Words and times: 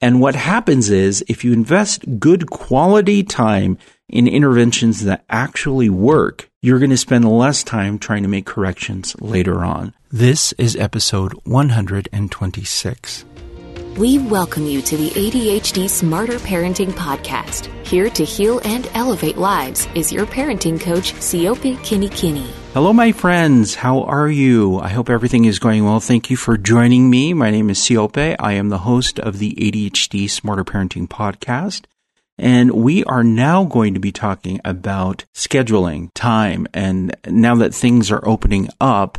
And 0.00 0.20
what 0.20 0.34
happens 0.34 0.90
is 0.90 1.24
if 1.26 1.44
you 1.44 1.52
invest 1.52 2.18
good 2.18 2.50
quality 2.50 3.22
time 3.22 3.78
in 4.08 4.28
interventions 4.28 5.04
that 5.04 5.24
actually 5.30 5.88
work, 5.88 6.50
you're 6.60 6.78
going 6.78 6.90
to 6.90 6.96
spend 6.96 7.24
less 7.24 7.62
time 7.64 7.98
trying 7.98 8.22
to 8.22 8.28
make 8.28 8.46
corrections 8.46 9.16
later 9.20 9.64
on. 9.64 9.94
This 10.10 10.52
is 10.54 10.76
episode 10.76 11.32
126. 11.44 13.24
We 13.96 14.18
welcome 14.18 14.66
you 14.66 14.82
to 14.82 14.96
the 14.96 15.08
ADHD 15.08 15.88
Smarter 15.88 16.38
Parenting 16.38 16.90
Podcast. 16.90 17.72
Here 17.86 18.10
to 18.10 18.24
heal 18.24 18.60
and 18.64 18.86
elevate 18.92 19.38
lives 19.38 19.88
is 19.94 20.12
your 20.12 20.26
parenting 20.26 20.78
coach, 20.78 21.14
Siope 21.14 21.76
Kinikini 21.78 22.46
Hello, 22.76 22.92
my 22.92 23.10
friends. 23.10 23.74
How 23.74 24.02
are 24.02 24.28
you? 24.28 24.78
I 24.80 24.90
hope 24.90 25.08
everything 25.08 25.46
is 25.46 25.58
going 25.58 25.82
well. 25.82 25.98
Thank 25.98 26.28
you 26.28 26.36
for 26.36 26.58
joining 26.58 27.08
me. 27.08 27.32
My 27.32 27.50
name 27.50 27.70
is 27.70 27.78
Siope. 27.78 28.36
I 28.38 28.52
am 28.52 28.68
the 28.68 28.80
host 28.80 29.18
of 29.18 29.38
the 29.38 29.54
ADHD 29.54 30.28
Smarter 30.28 30.62
Parenting 30.62 31.08
Podcast. 31.08 31.86
And 32.36 32.72
we 32.72 33.02
are 33.04 33.24
now 33.24 33.64
going 33.64 33.94
to 33.94 34.00
be 34.00 34.12
talking 34.12 34.60
about 34.62 35.24
scheduling 35.32 36.10
time. 36.12 36.66
And 36.74 37.16
now 37.26 37.54
that 37.54 37.74
things 37.74 38.10
are 38.10 38.28
opening 38.28 38.68
up, 38.78 39.16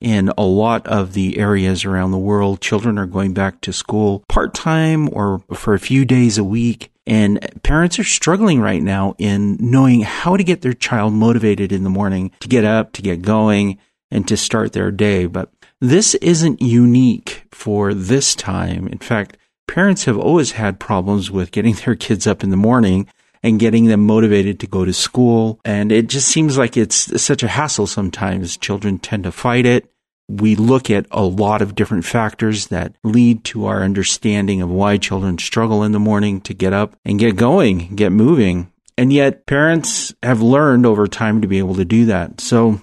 in 0.00 0.30
a 0.38 0.42
lot 0.42 0.86
of 0.86 1.12
the 1.12 1.38
areas 1.38 1.84
around 1.84 2.10
the 2.10 2.18
world, 2.18 2.60
children 2.60 2.98
are 2.98 3.06
going 3.06 3.34
back 3.34 3.60
to 3.62 3.72
school 3.72 4.24
part 4.28 4.54
time 4.54 5.08
or 5.12 5.40
for 5.54 5.74
a 5.74 5.78
few 5.78 6.04
days 6.04 6.38
a 6.38 6.44
week. 6.44 6.92
And 7.06 7.40
parents 7.62 7.98
are 7.98 8.04
struggling 8.04 8.60
right 8.60 8.82
now 8.82 9.14
in 9.18 9.56
knowing 9.58 10.02
how 10.02 10.36
to 10.36 10.44
get 10.44 10.60
their 10.60 10.74
child 10.74 11.14
motivated 11.14 11.72
in 11.72 11.82
the 11.82 11.90
morning 11.90 12.30
to 12.40 12.48
get 12.48 12.64
up, 12.64 12.92
to 12.92 13.02
get 13.02 13.22
going, 13.22 13.78
and 14.10 14.28
to 14.28 14.36
start 14.36 14.72
their 14.72 14.90
day. 14.90 15.26
But 15.26 15.50
this 15.80 16.14
isn't 16.16 16.60
unique 16.60 17.44
for 17.50 17.94
this 17.94 18.34
time. 18.34 18.88
In 18.88 18.98
fact, 18.98 19.38
parents 19.66 20.04
have 20.04 20.18
always 20.18 20.52
had 20.52 20.78
problems 20.78 21.30
with 21.30 21.50
getting 21.50 21.74
their 21.84 21.94
kids 21.94 22.26
up 22.26 22.44
in 22.44 22.50
the 22.50 22.56
morning 22.56 23.08
and 23.42 23.60
getting 23.60 23.86
them 23.86 24.06
motivated 24.06 24.60
to 24.60 24.66
go 24.66 24.84
to 24.84 24.92
school. 24.92 25.60
And 25.64 25.92
it 25.92 26.08
just 26.08 26.28
seems 26.28 26.58
like 26.58 26.76
it's 26.76 27.22
such 27.22 27.42
a 27.42 27.48
hassle 27.48 27.86
sometimes. 27.86 28.56
Children 28.56 28.98
tend 28.98 29.24
to 29.24 29.32
fight 29.32 29.66
it. 29.66 29.90
We 30.28 30.56
look 30.56 30.90
at 30.90 31.06
a 31.10 31.22
lot 31.22 31.62
of 31.62 31.74
different 31.74 32.04
factors 32.04 32.66
that 32.66 32.94
lead 33.02 33.44
to 33.44 33.66
our 33.66 33.82
understanding 33.82 34.60
of 34.60 34.68
why 34.68 34.98
children 34.98 35.38
struggle 35.38 35.82
in 35.82 35.92
the 35.92 35.98
morning 35.98 36.40
to 36.42 36.54
get 36.54 36.72
up 36.72 36.96
and 37.04 37.18
get 37.18 37.36
going, 37.36 37.94
get 37.96 38.12
moving. 38.12 38.70
And 38.98 39.12
yet 39.12 39.46
parents 39.46 40.12
have 40.22 40.42
learned 40.42 40.84
over 40.84 41.06
time 41.06 41.40
to 41.40 41.48
be 41.48 41.58
able 41.58 41.76
to 41.76 41.84
do 41.84 42.06
that. 42.06 42.40
So 42.40 42.82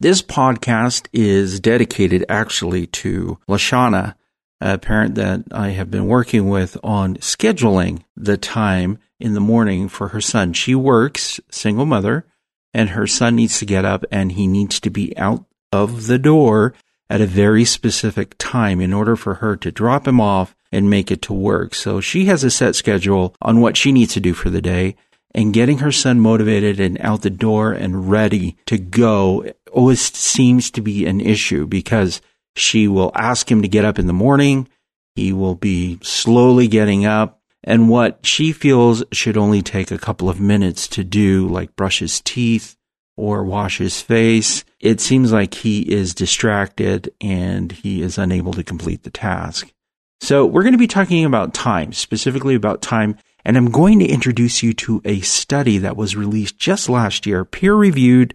this 0.00 0.22
podcast 0.22 1.08
is 1.12 1.58
dedicated 1.58 2.24
actually 2.28 2.86
to 2.86 3.38
Lashana, 3.48 4.14
a 4.60 4.78
parent 4.78 5.16
that 5.16 5.42
I 5.50 5.70
have 5.70 5.90
been 5.90 6.06
working 6.06 6.48
with 6.48 6.78
on 6.84 7.16
scheduling 7.16 8.04
the 8.16 8.36
time 8.36 8.98
in 9.20 9.34
the 9.34 9.40
morning 9.40 9.88
for 9.88 10.08
her 10.08 10.20
son. 10.20 10.52
She 10.52 10.74
works, 10.74 11.40
single 11.50 11.86
mother, 11.86 12.26
and 12.72 12.90
her 12.90 13.06
son 13.06 13.36
needs 13.36 13.58
to 13.58 13.66
get 13.66 13.84
up 13.84 14.04
and 14.10 14.32
he 14.32 14.46
needs 14.46 14.80
to 14.80 14.90
be 14.90 15.16
out 15.16 15.44
of 15.72 16.06
the 16.06 16.18
door 16.18 16.74
at 17.10 17.20
a 17.20 17.26
very 17.26 17.64
specific 17.64 18.34
time 18.38 18.80
in 18.80 18.92
order 18.92 19.16
for 19.16 19.34
her 19.34 19.56
to 19.56 19.72
drop 19.72 20.06
him 20.06 20.20
off 20.20 20.54
and 20.70 20.90
make 20.90 21.10
it 21.10 21.22
to 21.22 21.32
work. 21.32 21.74
So 21.74 22.00
she 22.00 22.26
has 22.26 22.44
a 22.44 22.50
set 22.50 22.76
schedule 22.76 23.34
on 23.40 23.60
what 23.60 23.76
she 23.76 23.92
needs 23.92 24.14
to 24.14 24.20
do 24.20 24.34
for 24.34 24.50
the 24.50 24.60
day 24.60 24.96
and 25.34 25.54
getting 25.54 25.78
her 25.78 25.92
son 25.92 26.20
motivated 26.20 26.80
and 26.80 26.98
out 27.00 27.22
the 27.22 27.30
door 27.30 27.72
and 27.72 28.10
ready 28.10 28.56
to 28.66 28.78
go 28.78 29.50
always 29.72 30.00
seems 30.00 30.70
to 30.72 30.80
be 30.80 31.06
an 31.06 31.20
issue 31.20 31.66
because 31.66 32.20
she 32.56 32.88
will 32.88 33.12
ask 33.14 33.50
him 33.50 33.62
to 33.62 33.68
get 33.68 33.84
up 33.84 33.98
in 33.98 34.06
the 34.06 34.12
morning. 34.12 34.68
He 35.14 35.32
will 35.32 35.54
be 35.54 35.98
slowly 36.02 36.68
getting 36.68 37.04
up 37.04 37.37
and 37.64 37.88
what 37.88 38.24
she 38.24 38.52
feels 38.52 39.02
should 39.12 39.36
only 39.36 39.62
take 39.62 39.90
a 39.90 39.98
couple 39.98 40.28
of 40.28 40.40
minutes 40.40 40.86
to 40.88 41.04
do, 41.04 41.48
like 41.48 41.76
brush 41.76 41.98
his 41.98 42.20
teeth 42.20 42.76
or 43.16 43.44
wash 43.44 43.78
his 43.78 44.00
face. 44.00 44.64
It 44.80 45.00
seems 45.00 45.32
like 45.32 45.54
he 45.54 45.80
is 45.80 46.14
distracted 46.14 47.12
and 47.20 47.72
he 47.72 48.00
is 48.00 48.16
unable 48.16 48.52
to 48.52 48.62
complete 48.62 49.02
the 49.02 49.10
task. 49.10 49.72
So 50.20 50.46
we're 50.46 50.62
going 50.62 50.72
to 50.72 50.78
be 50.78 50.86
talking 50.86 51.24
about 51.24 51.54
time, 51.54 51.92
specifically 51.92 52.54
about 52.54 52.82
time. 52.82 53.16
And 53.44 53.56
I'm 53.56 53.70
going 53.70 53.98
to 54.00 54.06
introduce 54.06 54.62
you 54.62 54.72
to 54.74 55.00
a 55.04 55.20
study 55.20 55.78
that 55.78 55.96
was 55.96 56.16
released 56.16 56.58
just 56.58 56.88
last 56.88 57.26
year, 57.26 57.44
peer 57.44 57.74
reviewed 57.74 58.34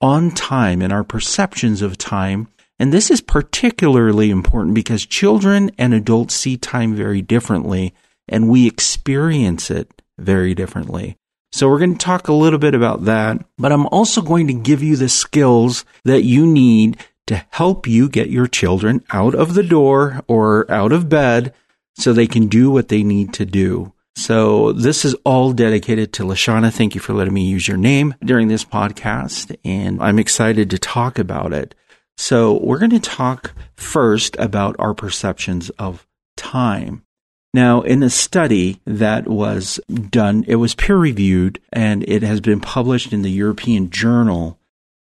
on 0.00 0.30
time 0.30 0.82
and 0.82 0.92
our 0.92 1.04
perceptions 1.04 1.82
of 1.82 1.98
time. 1.98 2.48
And 2.78 2.92
this 2.92 3.10
is 3.10 3.20
particularly 3.20 4.30
important 4.30 4.74
because 4.74 5.04
children 5.04 5.70
and 5.78 5.92
adults 5.92 6.34
see 6.34 6.56
time 6.56 6.94
very 6.94 7.20
differently 7.20 7.94
and 8.30 8.48
we 8.48 8.66
experience 8.66 9.70
it 9.70 10.00
very 10.16 10.54
differently. 10.54 11.18
So 11.52 11.68
we're 11.68 11.80
going 11.80 11.96
to 11.96 12.04
talk 12.04 12.28
a 12.28 12.32
little 12.32 12.60
bit 12.60 12.74
about 12.74 13.04
that, 13.06 13.44
but 13.58 13.72
I'm 13.72 13.86
also 13.88 14.22
going 14.22 14.46
to 14.46 14.54
give 14.54 14.82
you 14.82 14.96
the 14.96 15.08
skills 15.08 15.84
that 16.04 16.22
you 16.22 16.46
need 16.46 16.96
to 17.26 17.44
help 17.50 17.86
you 17.86 18.08
get 18.08 18.30
your 18.30 18.46
children 18.46 19.04
out 19.10 19.34
of 19.34 19.54
the 19.54 19.62
door 19.62 20.22
or 20.28 20.70
out 20.70 20.92
of 20.92 21.08
bed 21.08 21.52
so 21.96 22.12
they 22.12 22.26
can 22.26 22.46
do 22.46 22.70
what 22.70 22.88
they 22.88 23.02
need 23.02 23.34
to 23.34 23.44
do. 23.44 23.92
So 24.16 24.72
this 24.72 25.04
is 25.04 25.14
all 25.24 25.52
dedicated 25.52 26.12
to 26.14 26.24
Lashana. 26.24 26.72
Thank 26.72 26.94
you 26.94 27.00
for 27.00 27.14
letting 27.14 27.34
me 27.34 27.48
use 27.48 27.66
your 27.66 27.76
name 27.76 28.14
during 28.24 28.48
this 28.48 28.64
podcast 28.64 29.56
and 29.64 30.00
I'm 30.02 30.18
excited 30.18 30.70
to 30.70 30.78
talk 30.78 31.18
about 31.18 31.52
it. 31.52 31.74
So 32.16 32.62
we're 32.62 32.78
going 32.78 32.90
to 32.90 33.00
talk 33.00 33.54
first 33.74 34.36
about 34.38 34.76
our 34.78 34.94
perceptions 34.94 35.70
of 35.70 36.06
time. 36.36 37.04
Now, 37.52 37.82
in 37.82 38.02
a 38.02 38.10
study 38.10 38.80
that 38.84 39.26
was 39.26 39.80
done, 39.88 40.44
it 40.46 40.56
was 40.56 40.74
peer 40.74 40.96
reviewed 40.96 41.60
and 41.72 42.08
it 42.08 42.22
has 42.22 42.40
been 42.40 42.60
published 42.60 43.12
in 43.12 43.22
the 43.22 43.30
European 43.30 43.90
Journal. 43.90 44.58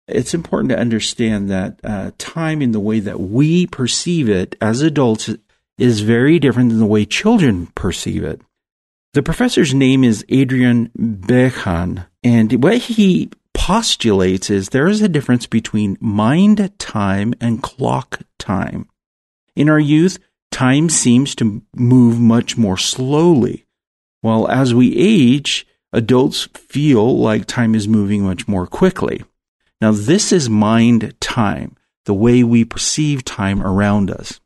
It's 0.07 0.34
important 0.34 0.69
to 0.69 0.80
understand 0.80 1.50
that 1.51 1.80
uh, 1.84 2.12
time 2.18 2.62
in 2.62 2.72
the 2.72 2.80
way 2.80 3.00
that 3.00 3.19
we 3.19 3.68
perceive 3.68 4.28
it 4.28 4.56
as 4.59 4.81
adults 4.81 5.30
is 5.78 6.01
very 6.01 6.40
different 6.40 6.69
than 6.69 6.80
the 6.80 6.85
way 6.85 7.06
children 7.06 7.68
perceive 7.75 8.24
it. 8.24 8.41
The 9.13 9.24
professor's 9.24 9.74
name 9.74 10.03
is 10.03 10.25
Adrian 10.30 10.90
Bejan, 10.97 12.07
and 12.24 12.63
what 12.63 12.78
he 12.78 13.30
postulates 13.53 14.50
is 14.50 14.69
there 14.69 14.88
is 14.88 15.01
a 15.01 15.09
difference 15.09 15.46
between 15.46 15.97
mind 16.00 16.72
time 16.80 17.34
and 17.40 17.62
clock 17.62 18.22
time. 18.40 18.88
In 19.56 19.69
our 19.69 19.80
youth, 19.80 20.18
time 20.51 20.89
seems 20.89 21.34
to 21.35 21.63
move 21.75 22.19
much 22.19 22.57
more 22.57 22.78
slowly. 22.78 23.66
While 24.22 24.47
as 24.50 24.73
we 24.73 24.95
age, 24.95 25.66
adults 25.91 26.47
feel 26.53 27.17
like 27.17 27.45
time 27.45 27.73
is 27.73 27.88
moving 27.88 28.23
much 28.23 28.47
more 28.47 28.67
quickly. 28.67 29.23
Now, 29.81 29.91
this 29.91 30.31
is 30.31 30.50
mind 30.50 31.16
time, 31.19 31.75
the 32.06 32.13
way 32.13 32.44
we 32.44 32.63
perceive 32.63 33.25
time 33.25 33.63
around 33.63 34.12
us. 34.12 34.39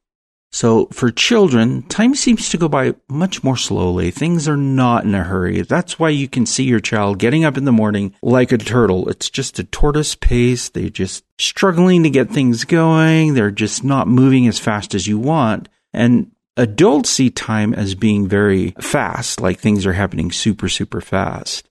So 0.55 0.85
for 0.93 1.11
children, 1.11 1.81
time 1.83 2.16
seems 2.16 2.47
to 2.47 2.57
go 2.57 2.69
by 2.69 2.95
much 3.09 3.43
more 3.43 3.57
slowly. 3.57 4.09
Things 4.09 4.47
are 4.47 4.55
not 4.55 5.03
in 5.03 5.13
a 5.13 5.23
hurry. 5.23 5.63
That's 5.63 5.99
why 5.99 6.09
you 6.09 6.29
can 6.29 6.45
see 6.45 6.63
your 6.63 6.79
child 6.79 7.19
getting 7.19 7.43
up 7.43 7.57
in 7.57 7.66
the 7.66 7.73
morning 7.73 8.16
like 8.22 8.53
a 8.53 8.57
turtle. 8.57 9.09
It's 9.09 9.29
just 9.29 9.59
a 9.59 9.66
tortoise 9.66 10.16
pace. 10.16 10.69
They're 10.69 10.87
just 10.87 11.25
struggling 11.37 12.03
to 12.03 12.09
get 12.09 12.29
things 12.29 12.63
going. 12.63 13.33
They're 13.33 13.51
just 13.51 13.83
not 13.83 14.07
moving 14.07 14.47
as 14.47 14.57
fast 14.57 14.95
as 14.95 15.07
you 15.07 15.19
want. 15.19 15.67
And 15.95 16.31
adults 16.57 17.09
see 17.09 17.29
time 17.29 17.73
as 17.73 17.95
being 17.95 18.28
very 18.28 18.72
fast, 18.81 19.39
like 19.39 19.59
things 19.59 19.85
are 19.85 19.94
happening 19.94 20.29
super, 20.29 20.67
super 20.67 21.00
fast. 21.00 21.67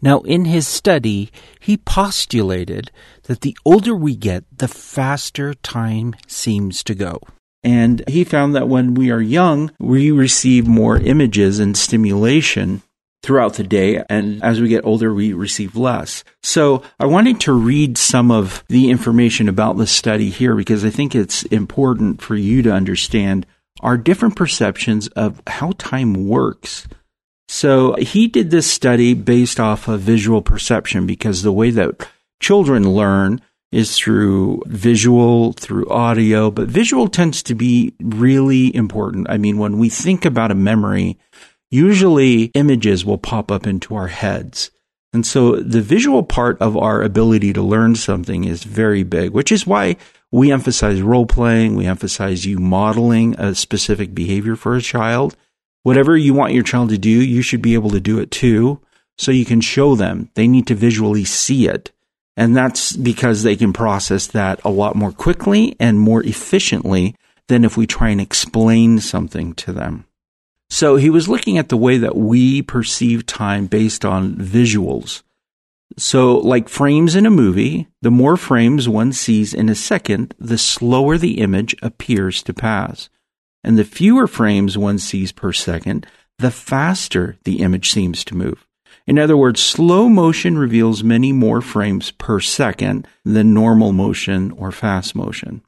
Now, 0.00 0.20
in 0.20 0.44
his 0.44 0.68
study, 0.68 1.30
he 1.58 1.76
postulated 1.76 2.92
that 3.24 3.40
the 3.40 3.56
older 3.64 3.96
we 3.96 4.14
get, 4.14 4.44
the 4.56 4.68
faster 4.68 5.54
time 5.54 6.14
seems 6.28 6.84
to 6.84 6.94
go. 6.94 7.20
And 7.64 8.04
he 8.08 8.22
found 8.22 8.54
that 8.54 8.68
when 8.68 8.94
we 8.94 9.10
are 9.10 9.20
young, 9.20 9.72
we 9.80 10.12
receive 10.12 10.68
more 10.68 10.96
images 10.96 11.58
and 11.58 11.76
stimulation 11.76 12.82
throughout 13.22 13.54
the 13.54 13.64
day. 13.64 14.02
And 14.08 14.42
as 14.42 14.60
we 14.60 14.68
get 14.68 14.84
older, 14.84 15.12
we 15.12 15.32
receive 15.32 15.76
less. 15.76 16.24
So 16.42 16.82
I 16.98 17.06
wanted 17.06 17.40
to 17.42 17.52
read 17.52 17.98
some 17.98 18.30
of 18.30 18.64
the 18.68 18.90
information 18.90 19.48
about 19.48 19.76
the 19.76 19.86
study 19.86 20.30
here 20.30 20.54
because 20.54 20.84
I 20.84 20.90
think 20.90 21.14
it's 21.14 21.42
important 21.44 22.22
for 22.22 22.36
you 22.36 22.62
to 22.62 22.72
understand 22.72 23.46
our 23.80 23.96
different 23.96 24.36
perceptions 24.36 25.08
of 25.08 25.42
how 25.46 25.72
time 25.78 26.28
works. 26.28 26.86
So 27.48 27.94
he 27.94 28.28
did 28.28 28.50
this 28.50 28.70
study 28.70 29.14
based 29.14 29.58
off 29.58 29.88
of 29.88 30.00
visual 30.00 30.42
perception 30.42 31.06
because 31.06 31.42
the 31.42 31.52
way 31.52 31.70
that 31.70 32.06
children 32.40 32.92
learn 32.92 33.40
is 33.70 33.96
through 33.96 34.62
visual, 34.66 35.52
through 35.52 35.88
audio, 35.88 36.50
but 36.50 36.68
visual 36.68 37.08
tends 37.08 37.42
to 37.42 37.54
be 37.54 37.94
really 38.00 38.74
important. 38.74 39.26
I 39.28 39.38
mean, 39.38 39.58
when 39.58 39.78
we 39.78 39.88
think 39.88 40.24
about 40.24 40.50
a 40.50 40.54
memory, 40.54 41.18
usually 41.70 42.44
images 42.54 43.04
will 43.04 43.18
pop 43.18 43.50
up 43.50 43.66
into 43.66 43.94
our 43.94 44.08
heads. 44.08 44.70
And 45.12 45.26
so 45.26 45.56
the 45.56 45.80
visual 45.80 46.22
part 46.22 46.60
of 46.60 46.76
our 46.76 47.02
ability 47.02 47.52
to 47.54 47.62
learn 47.62 47.94
something 47.94 48.44
is 48.44 48.64
very 48.64 49.02
big, 49.02 49.32
which 49.32 49.50
is 49.50 49.66
why 49.66 49.96
we 50.30 50.52
emphasize 50.52 51.00
role 51.00 51.26
playing. 51.26 51.76
We 51.76 51.86
emphasize 51.86 52.44
you 52.44 52.58
modeling 52.58 53.34
a 53.38 53.54
specific 53.54 54.14
behavior 54.14 54.54
for 54.54 54.76
a 54.76 54.82
child 54.82 55.36
Whatever 55.88 56.18
you 56.18 56.34
want 56.34 56.52
your 56.52 56.64
child 56.64 56.90
to 56.90 56.98
do, 56.98 57.08
you 57.08 57.40
should 57.40 57.62
be 57.62 57.72
able 57.72 57.88
to 57.90 57.98
do 57.98 58.18
it 58.18 58.30
too. 58.30 58.80
So 59.16 59.32
you 59.32 59.46
can 59.46 59.62
show 59.62 59.94
them. 59.94 60.30
They 60.34 60.46
need 60.46 60.66
to 60.66 60.74
visually 60.74 61.24
see 61.24 61.66
it. 61.66 61.90
And 62.36 62.54
that's 62.54 62.94
because 62.94 63.42
they 63.42 63.56
can 63.56 63.72
process 63.72 64.26
that 64.28 64.60
a 64.64 64.70
lot 64.70 64.96
more 64.96 65.12
quickly 65.12 65.76
and 65.80 65.98
more 65.98 66.22
efficiently 66.22 67.16
than 67.48 67.64
if 67.64 67.78
we 67.78 67.86
try 67.86 68.10
and 68.10 68.20
explain 68.20 69.00
something 69.00 69.54
to 69.54 69.72
them. 69.72 70.04
So 70.70 70.96
he 70.96 71.10
was 71.10 71.28
looking 71.28 71.58
at 71.58 71.68
the 71.68 71.76
way 71.76 71.98
that 71.98 72.16
we 72.16 72.62
perceive 72.62 73.26
time 73.26 73.66
based 73.66 74.04
on 74.04 74.34
visuals. 74.36 75.22
So, 75.96 76.38
like 76.38 76.68
frames 76.68 77.16
in 77.16 77.26
a 77.26 77.30
movie, 77.30 77.88
the 78.02 78.10
more 78.10 78.36
frames 78.36 78.88
one 78.88 79.12
sees 79.12 79.54
in 79.54 79.68
a 79.68 79.74
second, 79.74 80.34
the 80.38 80.58
slower 80.58 81.16
the 81.16 81.40
image 81.40 81.74
appears 81.82 82.42
to 82.44 82.54
pass. 82.54 83.08
And 83.64 83.78
the 83.78 83.84
fewer 83.84 84.26
frames 84.26 84.78
one 84.78 84.98
sees 84.98 85.32
per 85.32 85.52
second, 85.52 86.06
the 86.38 86.50
faster 86.50 87.36
the 87.44 87.60
image 87.60 87.90
seems 87.90 88.22
to 88.24 88.36
move. 88.36 88.66
In 89.06 89.18
other 89.18 89.36
words, 89.36 89.60
slow 89.60 90.08
motion 90.08 90.58
reveals 90.58 91.02
many 91.02 91.32
more 91.32 91.62
frames 91.62 92.10
per 92.10 92.40
second 92.40 93.08
than 93.24 93.54
normal 93.54 93.92
motion 93.92 94.52
or 94.52 94.70
fast 94.70 95.14
motion. 95.14 95.62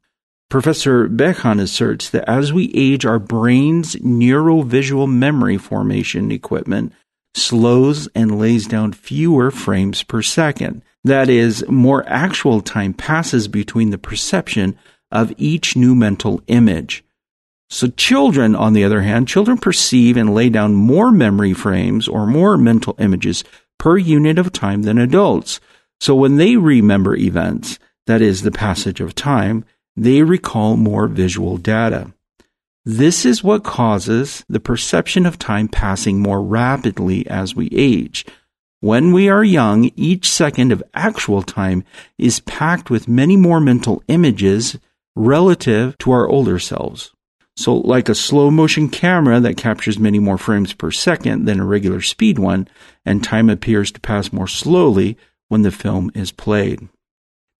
Professor 0.50 1.08
Bejan 1.08 1.60
asserts 1.60 2.10
that 2.10 2.28
as 2.28 2.52
we 2.52 2.72
age, 2.74 3.06
our 3.06 3.20
brain's 3.20 3.94
neurovisual 3.96 5.08
memory 5.08 5.56
formation 5.56 6.32
equipment 6.32 6.92
slows 7.36 8.08
and 8.16 8.36
lays 8.36 8.66
down 8.66 8.92
fewer 8.92 9.52
frames 9.52 10.02
per 10.02 10.22
second. 10.22 10.82
That 11.04 11.28
is, 11.28 11.64
more 11.68 12.04
actual 12.08 12.60
time 12.62 12.94
passes 12.94 13.46
between 13.46 13.90
the 13.90 13.96
perception 13.96 14.76
of 15.12 15.32
each 15.38 15.76
new 15.76 15.94
mental 15.94 16.42
image. 16.48 17.04
So, 17.70 17.86
children, 17.86 18.56
on 18.56 18.72
the 18.72 18.82
other 18.82 19.02
hand, 19.02 19.28
children 19.28 19.56
perceive 19.56 20.16
and 20.16 20.34
lay 20.34 20.48
down 20.48 20.74
more 20.74 21.12
memory 21.12 21.52
frames 21.52 22.08
or 22.08 22.26
more 22.26 22.58
mental 22.58 22.96
images 22.98 23.44
per 23.78 23.96
unit 23.96 24.36
of 24.36 24.50
time 24.50 24.82
than 24.82 24.98
adults. 24.98 25.60
So, 26.00 26.16
when 26.16 26.38
they 26.38 26.56
remember 26.56 27.14
events, 27.14 27.78
that 28.08 28.20
is, 28.20 28.42
the 28.42 28.50
passage 28.50 29.00
of 29.00 29.14
time, 29.14 29.64
they 29.96 30.22
recall 30.22 30.76
more 30.76 31.08
visual 31.08 31.56
data. 31.56 32.12
This 32.84 33.26
is 33.26 33.44
what 33.44 33.64
causes 33.64 34.44
the 34.48 34.60
perception 34.60 35.26
of 35.26 35.38
time 35.38 35.68
passing 35.68 36.20
more 36.20 36.42
rapidly 36.42 37.26
as 37.26 37.54
we 37.54 37.68
age. 37.72 38.24
When 38.80 39.12
we 39.12 39.28
are 39.28 39.44
young, 39.44 39.90
each 39.94 40.26
second 40.30 40.72
of 40.72 40.82
actual 40.94 41.42
time 41.42 41.84
is 42.16 42.40
packed 42.40 42.88
with 42.88 43.06
many 43.06 43.36
more 43.36 43.60
mental 43.60 44.02
images 44.08 44.78
relative 45.14 45.98
to 45.98 46.12
our 46.12 46.26
older 46.26 46.58
selves. 46.58 47.12
So, 47.56 47.76
like 47.76 48.08
a 48.08 48.14
slow 48.14 48.50
motion 48.50 48.88
camera 48.88 49.38
that 49.40 49.58
captures 49.58 49.98
many 49.98 50.18
more 50.18 50.38
frames 50.38 50.72
per 50.72 50.90
second 50.90 51.44
than 51.44 51.60
a 51.60 51.66
regular 51.66 52.00
speed 52.00 52.38
one, 52.38 52.68
and 53.04 53.22
time 53.22 53.50
appears 53.50 53.92
to 53.92 54.00
pass 54.00 54.32
more 54.32 54.48
slowly 54.48 55.18
when 55.48 55.60
the 55.60 55.70
film 55.70 56.10
is 56.14 56.32
played. 56.32 56.88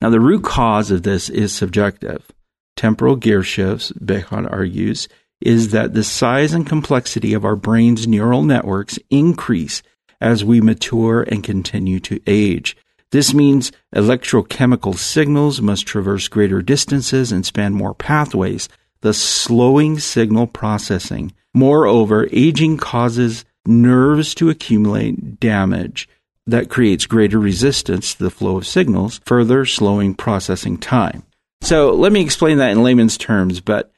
Now, 0.00 0.10
the 0.10 0.20
root 0.20 0.44
cause 0.44 0.90
of 0.90 1.02
this 1.02 1.28
is 1.28 1.52
subjective. 1.52 2.30
Temporal 2.76 3.16
gear 3.16 3.42
shifts, 3.42 3.92
Bejan 3.92 4.50
argues, 4.50 5.08
is 5.40 5.70
that 5.70 5.92
the 5.92 6.04
size 6.04 6.54
and 6.54 6.66
complexity 6.66 7.34
of 7.34 7.44
our 7.44 7.56
brain's 7.56 8.06
neural 8.06 8.42
networks 8.42 8.98
increase 9.10 9.82
as 10.20 10.44
we 10.44 10.60
mature 10.60 11.22
and 11.22 11.44
continue 11.44 12.00
to 12.00 12.20
age. 12.26 12.76
This 13.10 13.34
means 13.34 13.72
electrochemical 13.94 14.96
signals 14.96 15.60
must 15.60 15.86
traverse 15.86 16.28
greater 16.28 16.62
distances 16.62 17.32
and 17.32 17.44
span 17.44 17.74
more 17.74 17.94
pathways, 17.94 18.68
thus 19.00 19.18
slowing 19.18 19.98
signal 19.98 20.46
processing. 20.46 21.32
Moreover, 21.52 22.28
aging 22.32 22.76
causes 22.76 23.44
nerves 23.66 24.34
to 24.36 24.48
accumulate 24.48 25.40
damage 25.40 26.08
that 26.50 26.70
creates 26.70 27.06
greater 27.06 27.38
resistance 27.38 28.14
to 28.14 28.22
the 28.22 28.30
flow 28.30 28.56
of 28.56 28.66
signals, 28.66 29.20
further 29.24 29.64
slowing 29.64 30.14
processing 30.14 30.78
time. 30.78 31.24
So 31.62 31.94
let 31.94 32.12
me 32.12 32.20
explain 32.20 32.58
that 32.58 32.70
in 32.70 32.82
layman's 32.82 33.18
terms. 33.18 33.60
But 33.60 33.92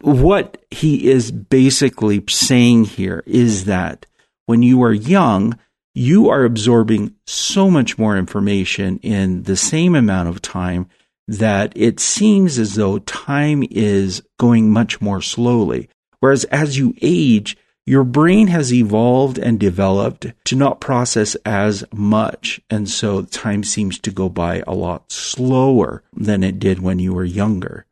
what 0.00 0.58
he 0.70 1.10
is 1.10 1.30
basically 1.30 2.22
saying 2.28 2.84
here 2.84 3.22
is 3.26 3.64
that 3.66 4.06
when 4.46 4.62
you 4.62 4.82
are 4.82 4.92
young, 4.92 5.58
you 5.94 6.28
are 6.28 6.44
absorbing 6.44 7.14
so 7.26 7.70
much 7.70 7.96
more 7.96 8.16
information 8.16 8.98
in 8.98 9.44
the 9.44 9.56
same 9.56 9.94
amount 9.94 10.28
of 10.28 10.42
time 10.42 10.88
that 11.26 11.72
it 11.76 12.00
seems 12.00 12.58
as 12.58 12.74
though 12.74 12.98
time 12.98 13.64
is 13.70 14.22
going 14.38 14.70
much 14.70 15.00
more 15.00 15.22
slowly. 15.22 15.88
Whereas 16.20 16.44
as 16.44 16.76
you 16.76 16.94
age, 17.00 17.56
your 17.86 18.04
brain 18.04 18.46
has 18.46 18.72
evolved 18.72 19.38
and 19.38 19.60
developed 19.60 20.26
to 20.44 20.56
not 20.56 20.80
process 20.80 21.34
as 21.44 21.84
much. 21.92 22.60
And 22.70 22.88
so 22.88 23.22
time 23.22 23.62
seems 23.62 23.98
to 24.00 24.10
go 24.10 24.28
by 24.28 24.62
a 24.66 24.74
lot 24.74 25.12
slower 25.12 26.02
than 26.14 26.42
it 26.42 26.58
did 26.58 26.80
when 26.80 26.98
you 26.98 27.12
were 27.12 27.24
younger. 27.24 27.86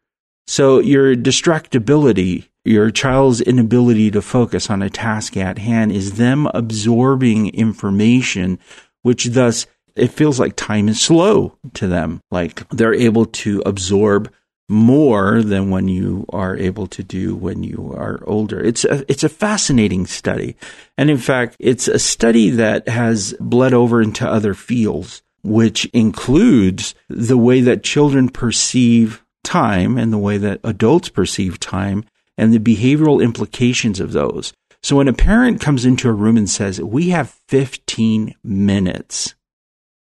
So 0.47 0.81
your 0.81 1.15
distractibility, 1.15 2.49
your 2.65 2.91
child's 2.91 3.41
inability 3.41 4.11
to 4.12 4.23
focus 4.23 4.71
on 4.71 4.83
a 4.83 4.91
task 4.91 5.37
at 5.37 5.59
hand 5.59 5.93
is 5.93 6.12
them 6.12 6.47
absorbing 6.55 7.55
information, 7.55 8.59
which 9.03 9.27
thus 9.27 9.67
it 9.94 10.09
feels 10.09 10.41
like 10.41 10.56
time 10.56 10.89
is 10.89 11.00
slow 11.00 11.59
to 11.75 11.87
them. 11.87 12.21
Like 12.31 12.69
they're 12.71 12.94
able 12.94 13.27
to 13.27 13.62
absorb 13.67 14.33
more 14.72 15.42
than 15.42 15.69
when 15.69 15.86
you 15.86 16.24
are 16.30 16.56
able 16.56 16.86
to 16.86 17.02
do 17.02 17.36
when 17.36 17.62
you 17.62 17.92
are 17.94 18.20
older. 18.26 18.58
It's 18.58 18.84
a, 18.84 19.04
it's 19.06 19.22
a 19.22 19.28
fascinating 19.28 20.06
study. 20.06 20.56
And 20.96 21.10
in 21.10 21.19
fact, 21.19 21.56
it's 21.58 21.88
a 21.88 21.98
study 21.98 22.50
that 22.50 22.88
has 22.88 23.34
bled 23.38 23.74
over 23.74 24.00
into 24.00 24.26
other 24.26 24.54
fields, 24.54 25.22
which 25.42 25.84
includes 25.92 26.94
the 27.10 27.36
way 27.36 27.60
that 27.60 27.84
children 27.84 28.30
perceive 28.30 29.22
time 29.44 29.98
and 29.98 30.10
the 30.10 30.19
way 30.19 30.38
that 30.38 30.60
adults 30.64 31.10
perceive 31.10 31.60
time 31.60 32.04
and 32.38 32.52
the 32.52 32.58
behavioral 32.58 33.22
implications 33.22 34.00
of 34.00 34.12
those. 34.12 34.54
So 34.82 34.96
when 34.96 35.08
a 35.08 35.12
parent 35.12 35.60
comes 35.60 35.84
into 35.84 36.08
a 36.08 36.12
room 36.12 36.38
and 36.38 36.48
says, 36.48 36.80
we 36.80 37.10
have 37.10 37.38
15 37.48 38.34
minutes 38.42 39.34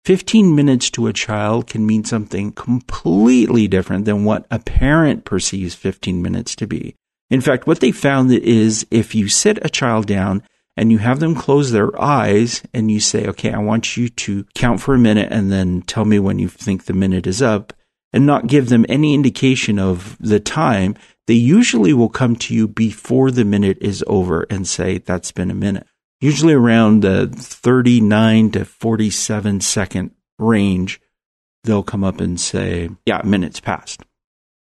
15 0.06 0.54
minutes 0.54 0.88
to 0.88 1.08
a 1.08 1.12
child 1.12 1.66
can 1.66 1.84
mean 1.84 2.04
something 2.04 2.52
completely 2.52 3.66
different 3.66 4.04
than 4.04 4.24
what 4.24 4.46
a 4.52 4.60
parent 4.60 5.24
perceives 5.24 5.74
15 5.74 6.22
minutes 6.22 6.54
to 6.54 6.64
be. 6.64 6.94
In 7.28 7.40
fact, 7.40 7.66
what 7.66 7.80
they 7.80 7.90
found 7.90 8.30
is 8.30 8.86
if 8.92 9.16
you 9.16 9.28
sit 9.28 9.58
a 9.62 9.68
child 9.68 10.06
down 10.06 10.44
and 10.76 10.92
you 10.92 10.98
have 10.98 11.18
them 11.18 11.34
close 11.34 11.72
their 11.72 12.00
eyes 12.00 12.62
and 12.72 12.88
you 12.88 13.00
say, 13.00 13.26
okay, 13.26 13.50
I 13.50 13.58
want 13.58 13.96
you 13.96 14.08
to 14.08 14.46
count 14.54 14.80
for 14.80 14.94
a 14.94 14.98
minute 14.98 15.32
and 15.32 15.50
then 15.50 15.82
tell 15.82 16.04
me 16.04 16.20
when 16.20 16.38
you 16.38 16.48
think 16.48 16.84
the 16.84 16.92
minute 16.92 17.26
is 17.26 17.42
up 17.42 17.72
and 18.12 18.25
not 18.25 18.46
give 18.46 18.68
them 18.68 18.86
any 18.88 19.12
indication 19.12 19.80
of 19.80 20.16
the 20.20 20.38
time, 20.38 20.94
they 21.26 21.34
usually 21.34 21.92
will 21.92 22.10
come 22.10 22.36
to 22.36 22.54
you 22.54 22.68
before 22.68 23.32
the 23.32 23.44
minute 23.44 23.78
is 23.80 24.04
over 24.06 24.46
and 24.50 24.68
say, 24.68 24.98
that's 24.98 25.32
been 25.32 25.50
a 25.50 25.54
minute 25.54 25.88
usually 26.20 26.54
around 26.54 27.02
the 27.02 27.28
39 27.28 28.50
to 28.52 28.64
47 28.64 29.61
second 29.61 30.11
range, 30.38 31.00
they'll 31.64 31.82
come 31.82 32.04
up 32.04 32.20
and 32.20 32.40
say, 32.40 32.90
yeah, 33.04 33.23
minutes 33.25 33.61
passed. 33.61 34.02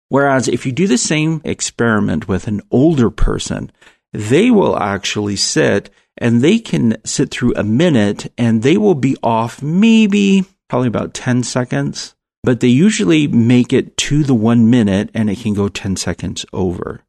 Whereas 0.09 0.47
if 0.47 0.65
you 0.65 0.71
do 0.71 0.87
the 0.87 0.97
same 0.97 1.41
experiment 1.43 2.27
with 2.27 2.47
an 2.47 2.61
older 2.71 3.09
person, 3.09 3.71
they 4.13 4.51
will 4.51 4.77
actually 4.77 5.35
sit 5.35 5.89
and 6.17 6.41
they 6.41 6.59
can 6.59 6.97
sit 7.03 7.31
through 7.31 7.53
a 7.55 7.63
minute 7.63 8.31
and 8.37 8.63
they 8.63 8.77
will 8.77 8.95
be 8.95 9.17
off 9.21 9.61
maybe 9.61 10.45
probably 10.69 10.87
about 10.87 11.13
10 11.13 11.43
seconds, 11.43 12.15
but 12.43 12.59
they 12.59 12.67
usually 12.67 13.27
make 13.27 13.73
it 13.73 13.97
to 13.97 14.23
the 14.23 14.33
one 14.33 14.69
minute 14.69 15.09
and 15.13 15.29
it 15.29 15.39
can 15.39 15.53
go 15.53 15.67
10 15.67 15.95
seconds 15.95 16.45
over. 16.53 17.01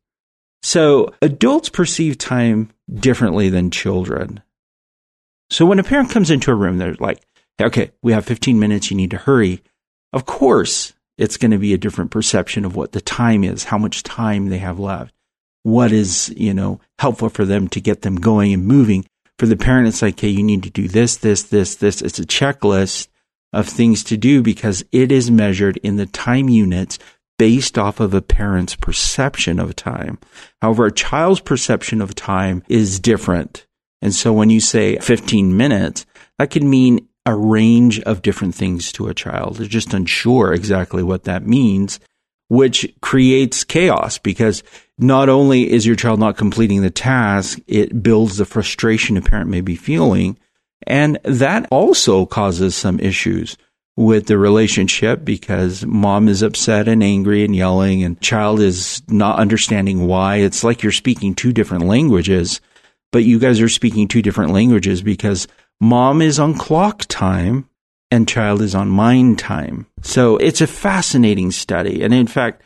So 0.62 1.14
adults 1.22 1.68
perceive 1.68 2.18
time 2.18 2.70
differently 2.92 3.48
than 3.48 3.70
children. 3.70 4.42
So 5.50 5.66
when 5.66 5.78
a 5.78 5.84
parent 5.84 6.10
comes 6.10 6.30
into 6.30 6.50
a 6.50 6.54
room, 6.54 6.78
they're 6.78 6.94
like, 6.94 7.22
okay, 7.60 7.92
we 8.02 8.12
have 8.12 8.24
15 8.24 8.58
minutes, 8.58 8.90
you 8.90 8.96
need 8.96 9.10
to 9.12 9.18
hurry. 9.18 9.62
Of 10.12 10.26
course, 10.26 10.92
it's 11.18 11.36
going 11.36 11.50
to 11.50 11.58
be 11.58 11.72
a 11.72 11.78
different 11.78 12.10
perception 12.10 12.64
of 12.64 12.76
what 12.76 12.92
the 12.92 13.00
time 13.00 13.44
is, 13.44 13.64
how 13.64 13.78
much 13.78 14.02
time 14.02 14.48
they 14.48 14.58
have 14.58 14.78
left, 14.78 15.14
what 15.62 15.92
is, 15.92 16.32
you 16.36 16.52
know, 16.52 16.80
helpful 16.98 17.28
for 17.28 17.44
them 17.44 17.68
to 17.68 17.80
get 17.80 18.02
them 18.02 18.16
going 18.16 18.52
and 18.52 18.66
moving. 18.66 19.06
For 19.38 19.46
the 19.46 19.56
parent, 19.56 19.88
it's 19.88 20.02
like, 20.02 20.14
okay, 20.14 20.28
you 20.28 20.42
need 20.42 20.62
to 20.64 20.70
do 20.70 20.88
this, 20.88 21.16
this, 21.16 21.44
this, 21.44 21.76
this. 21.76 22.02
It's 22.02 22.18
a 22.18 22.26
checklist 22.26 23.08
of 23.52 23.68
things 23.68 24.04
to 24.04 24.16
do 24.16 24.42
because 24.42 24.84
it 24.92 25.12
is 25.12 25.30
measured 25.30 25.76
in 25.78 25.96
the 25.96 26.06
time 26.06 26.48
units 26.48 26.98
based 27.38 27.78
off 27.78 28.00
of 28.00 28.14
a 28.14 28.22
parent's 28.22 28.74
perception 28.74 29.58
of 29.58 29.76
time. 29.76 30.18
However, 30.62 30.86
a 30.86 30.92
child's 30.92 31.40
perception 31.40 32.00
of 32.00 32.14
time 32.14 32.62
is 32.68 32.98
different. 32.98 33.66
And 34.02 34.14
so 34.14 34.32
when 34.32 34.50
you 34.50 34.60
say 34.60 34.96
15 34.98 35.56
minutes, 35.56 36.06
that 36.38 36.50
can 36.50 36.68
mean 36.68 37.08
a 37.24 37.34
range 37.34 38.00
of 38.00 38.22
different 38.22 38.54
things 38.54 38.92
to 38.92 39.08
a 39.08 39.14
child. 39.14 39.56
They're 39.56 39.66
just 39.66 39.94
unsure 39.94 40.52
exactly 40.52 41.02
what 41.02 41.24
that 41.24 41.46
means. 41.46 41.98
which 42.48 42.92
creates 43.00 43.64
chaos 43.64 44.18
because 44.18 44.62
not 44.98 45.28
only 45.28 45.70
is 45.70 45.84
your 45.84 45.96
child 45.96 46.20
not 46.20 46.36
completing 46.36 46.82
the 46.82 46.90
task, 46.90 47.58
it 47.66 48.02
builds 48.02 48.36
the 48.36 48.44
frustration 48.44 49.16
a 49.16 49.22
parent 49.22 49.50
may 49.50 49.60
be 49.60 49.76
feeling. 49.76 50.38
And 50.86 51.18
that 51.24 51.66
also 51.70 52.24
causes 52.26 52.76
some 52.76 53.00
issues 53.00 53.56
with 53.96 54.26
the 54.26 54.36
relationship 54.36 55.24
because 55.24 55.84
mom 55.86 56.28
is 56.28 56.42
upset 56.42 56.86
and 56.86 57.02
angry 57.02 57.44
and 57.44 57.56
yelling 57.56 58.02
and 58.02 58.20
child 58.20 58.60
is 58.60 59.02
not 59.08 59.38
understanding 59.38 60.06
why. 60.06 60.36
It's 60.36 60.62
like 60.62 60.82
you're 60.82 60.92
speaking 60.92 61.34
two 61.34 61.52
different 61.52 61.86
languages, 61.86 62.60
but 63.10 63.24
you 63.24 63.38
guys 63.38 63.60
are 63.60 63.70
speaking 63.70 64.06
two 64.06 64.20
different 64.20 64.52
languages 64.52 65.00
because 65.02 65.48
mom 65.80 66.20
is 66.20 66.38
on 66.38 66.54
clock 66.54 67.04
time 67.08 67.68
and 68.10 68.28
child 68.28 68.60
is 68.60 68.74
on 68.74 68.88
mind 68.88 69.38
time. 69.38 69.86
So 70.02 70.36
it's 70.36 70.60
a 70.60 70.66
fascinating 70.66 71.50
study. 71.50 72.02
And 72.02 72.12
in 72.12 72.26
fact, 72.26 72.62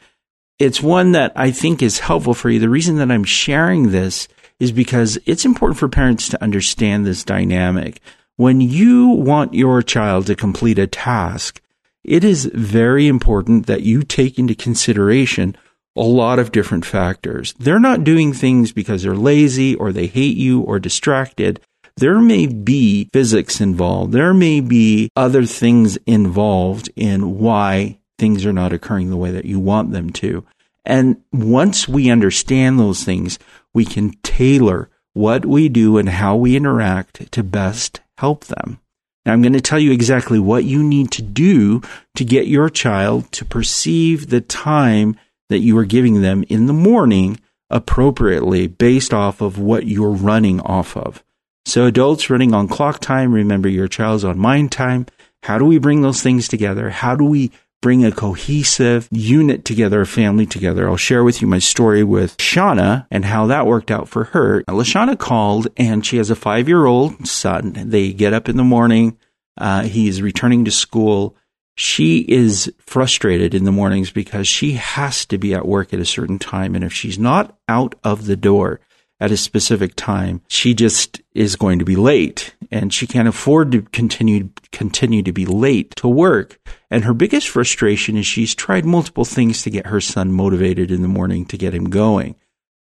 it's 0.58 0.82
one 0.82 1.12
that 1.12 1.32
I 1.36 1.52
think 1.52 1.80
is 1.80 2.00
helpful 2.00 2.34
for 2.34 2.50
you. 2.50 2.58
The 2.58 2.68
reason 2.68 2.96
that 2.96 3.10
I'm 3.10 3.24
sharing 3.24 3.90
this 3.90 4.28
is 4.58 4.72
because 4.72 5.18
it's 5.24 5.46
important 5.46 5.78
for 5.78 5.88
parents 5.88 6.28
to 6.28 6.42
understand 6.42 7.06
this 7.06 7.24
dynamic. 7.24 8.00
When 8.40 8.62
you 8.62 9.08
want 9.08 9.52
your 9.52 9.82
child 9.82 10.24
to 10.28 10.34
complete 10.34 10.78
a 10.78 10.86
task, 10.86 11.60
it 12.02 12.24
is 12.24 12.46
very 12.54 13.06
important 13.06 13.66
that 13.66 13.82
you 13.82 14.02
take 14.02 14.38
into 14.38 14.54
consideration 14.54 15.54
a 15.94 16.00
lot 16.00 16.38
of 16.38 16.50
different 16.50 16.86
factors. 16.86 17.52
They're 17.58 17.78
not 17.78 18.02
doing 18.02 18.32
things 18.32 18.72
because 18.72 19.02
they're 19.02 19.14
lazy 19.14 19.74
or 19.74 19.92
they 19.92 20.06
hate 20.06 20.38
you 20.38 20.62
or 20.62 20.78
distracted. 20.78 21.60
There 21.98 22.18
may 22.18 22.46
be 22.46 23.10
physics 23.12 23.60
involved. 23.60 24.12
There 24.12 24.32
may 24.32 24.62
be 24.62 25.10
other 25.14 25.44
things 25.44 25.98
involved 26.06 26.88
in 26.96 27.40
why 27.40 27.98
things 28.18 28.46
are 28.46 28.54
not 28.54 28.72
occurring 28.72 29.10
the 29.10 29.18
way 29.18 29.32
that 29.32 29.44
you 29.44 29.60
want 29.60 29.92
them 29.92 30.08
to. 30.14 30.46
And 30.86 31.22
once 31.30 31.86
we 31.86 32.08
understand 32.08 32.80
those 32.80 33.04
things, 33.04 33.38
we 33.74 33.84
can 33.84 34.12
tailor 34.22 34.88
what 35.12 35.44
we 35.44 35.68
do 35.68 35.98
and 35.98 36.08
how 36.08 36.36
we 36.36 36.56
interact 36.56 37.30
to 37.32 37.42
best 37.42 38.00
help 38.20 38.44
them. 38.44 38.78
Now, 39.24 39.32
I'm 39.32 39.42
going 39.42 39.52
to 39.52 39.60
tell 39.60 39.78
you 39.78 39.92
exactly 39.92 40.38
what 40.38 40.64
you 40.64 40.82
need 40.82 41.10
to 41.12 41.22
do 41.22 41.82
to 42.16 42.24
get 42.24 42.46
your 42.46 42.70
child 42.70 43.30
to 43.32 43.44
perceive 43.44 44.28
the 44.28 44.40
time 44.40 45.16
that 45.50 45.58
you 45.58 45.76
are 45.78 45.84
giving 45.84 46.22
them 46.22 46.44
in 46.48 46.66
the 46.66 46.72
morning 46.72 47.38
appropriately 47.68 48.66
based 48.66 49.12
off 49.12 49.40
of 49.40 49.58
what 49.58 49.86
you're 49.86 50.10
running 50.10 50.60
off 50.60 50.96
of. 50.96 51.22
So, 51.66 51.86
adults 51.86 52.30
running 52.30 52.54
on 52.54 52.68
clock 52.68 53.00
time, 53.00 53.32
remember 53.32 53.68
your 53.68 53.88
child's 53.88 54.24
on 54.24 54.38
mind 54.38 54.72
time. 54.72 55.06
How 55.42 55.58
do 55.58 55.64
we 55.64 55.78
bring 55.78 56.00
those 56.00 56.22
things 56.22 56.48
together? 56.48 56.90
How 56.90 57.14
do 57.14 57.24
we 57.24 57.50
bring 57.80 58.04
a 58.04 58.12
cohesive 58.12 59.08
unit 59.10 59.64
together, 59.64 60.00
a 60.00 60.06
family 60.06 60.46
together? 60.46 60.88
I'll 60.88 60.96
share 60.96 61.24
with 61.24 61.40
you 61.40 61.48
my 61.48 61.58
story 61.58 62.04
with 62.04 62.36
Shauna 62.36 63.06
and 63.10 63.24
how 63.24 63.46
that 63.46 63.66
worked 63.66 63.90
out 63.90 64.08
for 64.08 64.24
her. 64.24 64.62
Lashana 64.64 65.18
called 65.18 65.68
and 65.76 66.04
she 66.04 66.16
has 66.18 66.30
a 66.30 66.36
five 66.36 66.68
year 66.68 66.86
old 66.86 67.26
son. 67.26 67.72
They 67.74 68.12
get 68.12 68.32
up 68.32 68.48
in 68.48 68.56
the 68.56 68.64
morning. 68.64 69.18
Uh, 69.58 69.86
returning 70.22 70.64
to 70.64 70.70
school. 70.70 71.36
She 71.76 72.20
is 72.20 72.72
frustrated 72.78 73.54
in 73.54 73.64
the 73.64 73.72
mornings 73.72 74.10
because 74.10 74.48
she 74.48 74.72
has 74.72 75.24
to 75.26 75.38
be 75.38 75.54
at 75.54 75.66
work 75.66 75.92
at 75.92 76.00
a 76.00 76.04
certain 76.04 76.38
time. 76.38 76.74
And 76.74 76.84
if 76.84 76.92
she's 76.92 77.18
not 77.18 77.58
out 77.68 77.94
of 78.04 78.26
the 78.26 78.36
door, 78.36 78.80
at 79.20 79.30
a 79.30 79.36
specific 79.36 79.94
time, 79.96 80.40
she 80.48 80.72
just 80.72 81.20
is 81.34 81.54
going 81.54 81.78
to 81.78 81.84
be 81.84 81.96
late 81.96 82.54
and 82.70 82.92
she 82.92 83.06
can't 83.06 83.28
afford 83.28 83.70
to 83.72 83.82
continue 83.82 84.48
continue 84.72 85.22
to 85.22 85.32
be 85.32 85.44
late 85.44 85.94
to 85.96 86.08
work. 86.08 86.58
And 86.90 87.04
her 87.04 87.12
biggest 87.12 87.48
frustration 87.48 88.16
is 88.16 88.26
she's 88.26 88.54
tried 88.54 88.84
multiple 88.84 89.24
things 89.24 89.62
to 89.62 89.70
get 89.70 89.86
her 89.86 90.00
son 90.00 90.32
motivated 90.32 90.90
in 90.90 91.02
the 91.02 91.08
morning 91.08 91.44
to 91.46 91.58
get 91.58 91.74
him 91.74 91.90
going. 91.90 92.34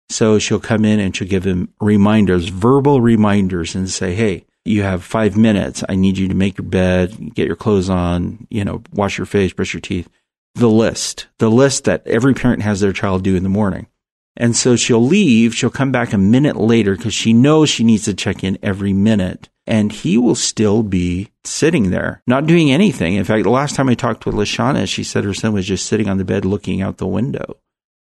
So 0.09 0.39
she'll 0.39 0.59
come 0.59 0.85
in 0.85 0.99
and 0.99 1.15
she'll 1.15 1.27
give 1.27 1.45
him 1.45 1.69
reminders, 1.79 2.49
verbal 2.49 2.99
reminders 2.99 3.75
and 3.75 3.89
say, 3.89 4.15
Hey, 4.15 4.45
you 4.65 4.81
have 4.83 5.03
five 5.03 5.37
minutes. 5.37 5.83
I 5.87 5.95
need 5.95 6.17
you 6.17 6.27
to 6.27 6.35
make 6.35 6.57
your 6.57 6.67
bed, 6.67 7.33
get 7.35 7.47
your 7.47 7.55
clothes 7.55 7.89
on, 7.89 8.47
you 8.49 8.65
know, 8.65 8.81
wash 8.91 9.17
your 9.17 9.25
face, 9.25 9.53
brush 9.53 9.73
your 9.73 9.81
teeth. 9.81 10.09
The 10.55 10.69
list, 10.69 11.27
the 11.39 11.49
list 11.49 11.85
that 11.85 12.05
every 12.07 12.33
parent 12.33 12.61
has 12.61 12.79
their 12.79 12.93
child 12.93 13.23
do 13.23 13.35
in 13.35 13.43
the 13.43 13.49
morning. 13.49 13.87
And 14.35 14.55
so 14.55 14.75
she'll 14.75 15.05
leave. 15.05 15.55
She'll 15.55 15.69
come 15.69 15.91
back 15.91 16.13
a 16.13 16.17
minute 16.17 16.55
later 16.55 16.95
because 16.95 17.13
she 17.13 17.33
knows 17.33 17.69
she 17.69 17.83
needs 17.83 18.05
to 18.05 18.13
check 18.13 18.43
in 18.43 18.57
every 18.63 18.93
minute. 18.93 19.49
And 19.65 19.91
he 19.91 20.17
will 20.17 20.35
still 20.35 20.83
be 20.83 21.29
sitting 21.45 21.89
there, 21.91 22.21
not 22.27 22.47
doing 22.47 22.71
anything. 22.71 23.13
In 23.13 23.23
fact, 23.23 23.43
the 23.43 23.49
last 23.49 23.75
time 23.75 23.89
I 23.89 23.93
talked 23.93 24.25
with 24.25 24.35
Lashana, 24.35 24.87
she 24.87 25.03
said 25.03 25.23
her 25.23 25.33
son 25.33 25.53
was 25.53 25.65
just 25.65 25.85
sitting 25.85 26.09
on 26.09 26.17
the 26.17 26.25
bed 26.25 26.45
looking 26.45 26.81
out 26.81 26.97
the 26.97 27.07
window, 27.07 27.57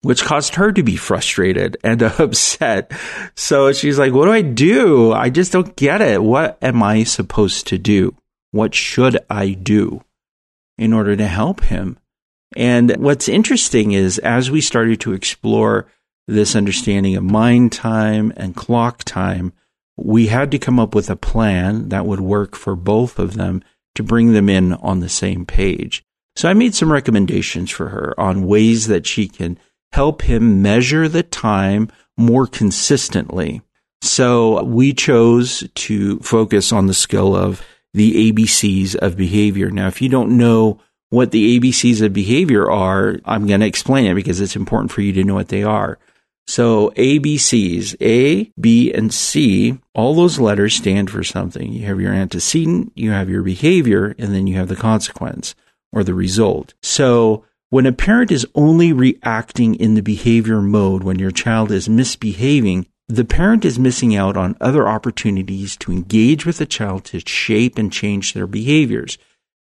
which 0.04 0.24
caused 0.24 0.56
her 0.56 0.72
to 0.72 0.84
be 0.84 0.96
frustrated 0.96 1.78
and 1.84 2.02
upset. 2.20 2.92
So 3.36 3.74
she's 3.74 4.00
like, 4.00 4.14
What 4.14 4.26
do 4.26 4.32
I 4.32 4.42
do? 4.42 5.12
I 5.12 5.30
just 5.30 5.52
don't 5.52 5.76
get 5.76 6.00
it. 6.00 6.24
What 6.24 6.58
am 6.62 6.82
I 6.82 7.04
supposed 7.04 7.68
to 7.68 7.78
do? 7.78 8.16
What 8.52 8.74
should 8.74 9.18
I 9.30 9.50
do 9.50 10.04
in 10.78 10.94
order 10.94 11.16
to 11.16 11.28
help 11.28 11.62
him? 11.62 11.98
And 12.56 12.96
what's 12.98 13.28
interesting 13.28 13.92
is 13.92 14.20
as 14.20 14.52
we 14.52 14.62
started 14.62 15.02
to 15.02 15.14
explore 15.14 15.88
this 16.28 16.56
understanding 16.56 17.16
of 17.16 17.24
mind 17.24 17.72
time 17.72 18.34
and 18.38 18.56
clock 18.56 19.04
time, 19.04 19.54
we 19.98 20.28
had 20.28 20.52
to 20.52 20.60
come 20.60 20.80
up 20.80 20.96
with 20.96 21.10
a 21.10 21.16
plan 21.16 21.90
that 21.90 22.06
would 22.06 22.22
work 22.22 22.56
for 22.56 22.76
both 22.76 23.20
of 23.20 23.36
them 23.36 23.64
to 23.96 24.04
bring 24.04 24.34
them 24.34 24.50
in 24.50 24.74
on 24.74 25.00
the 25.00 25.10
same 25.10 25.46
page. 25.46 26.04
So 26.36 26.50
I 26.50 26.54
made 26.54 26.74
some 26.74 26.92
recommendations 26.92 27.70
for 27.70 27.90
her 27.90 28.20
on 28.20 28.48
ways 28.48 28.88
that 28.88 29.06
she 29.06 29.28
can 29.28 29.60
help 29.92 30.24
him 30.24 30.62
measure 30.62 31.08
the 31.08 31.24
time 31.24 31.90
more 32.18 32.48
consistently. 32.48 33.62
So 34.02 34.64
we 34.64 34.94
chose 34.94 35.68
to 35.76 36.20
focus 36.20 36.74
on 36.74 36.88
the 36.88 36.94
skill 36.94 37.36
of 37.36 37.64
the 37.94 38.32
ABCs 38.32 38.96
of 38.96 39.16
behavior. 39.16 39.70
Now, 39.70 39.88
if 39.88 40.02
you 40.02 40.10
don't 40.10 40.36
know 40.36 40.80
what 41.10 41.30
the 41.30 41.60
ABCs 41.60 42.02
of 42.02 42.12
behavior 42.12 42.70
are, 42.70 43.20
I'm 43.24 43.46
going 43.46 43.60
to 43.60 43.68
explain 43.68 44.08
it 44.08 44.16
because 44.16 44.42
it's 44.42 44.56
important 44.56 44.92
for 44.92 45.02
you 45.02 45.14
to 45.14 45.24
know 45.24 45.36
what 45.36 45.50
they 45.50 45.64
are. 45.64 46.00
So 46.48 46.92
ABCs, 46.98 47.96
A, 48.02 48.52
B, 48.60 48.94
and 48.94 49.14
C, 49.14 49.80
all 49.96 50.14
those 50.14 50.40
letters 50.40 50.76
stand 50.76 51.10
for 51.10 51.24
something. 51.24 51.72
You 51.72 51.86
have 51.86 52.02
your 52.02 52.14
antecedent, 52.14 52.92
you 52.96 53.12
have 53.12 53.30
your 53.30 53.44
behavior, 53.44 54.16
and 54.18 54.34
then 54.34 54.48
you 54.48 54.56
have 54.56 54.68
the 54.68 54.76
consequence 54.76 55.56
or 55.92 56.04
the 56.04 56.14
result. 56.14 56.74
So 56.82 57.46
when 57.70 57.86
a 57.86 57.92
parent 57.92 58.32
is 58.32 58.46
only 58.56 58.94
reacting 58.94 59.76
in 59.76 59.96
the 59.96 60.02
behavior 60.02 60.62
mode 60.62 61.04
when 61.04 61.18
your 61.18 61.32
child 61.32 61.72
is 61.72 61.90
misbehaving, 61.90 62.88
the 63.08 63.26
parent 63.26 63.66
is 63.66 63.80
missing 63.80 64.16
out 64.16 64.38
on 64.38 64.56
other 64.62 64.88
opportunities 64.88 65.76
to 65.78 65.92
engage 65.92 66.46
with 66.46 66.58
the 66.58 66.66
child 66.66 67.04
to 67.06 67.20
shape 67.26 67.78
and 67.78 67.92
change 67.92 68.34
their 68.34 68.48
behaviors. 68.48 69.18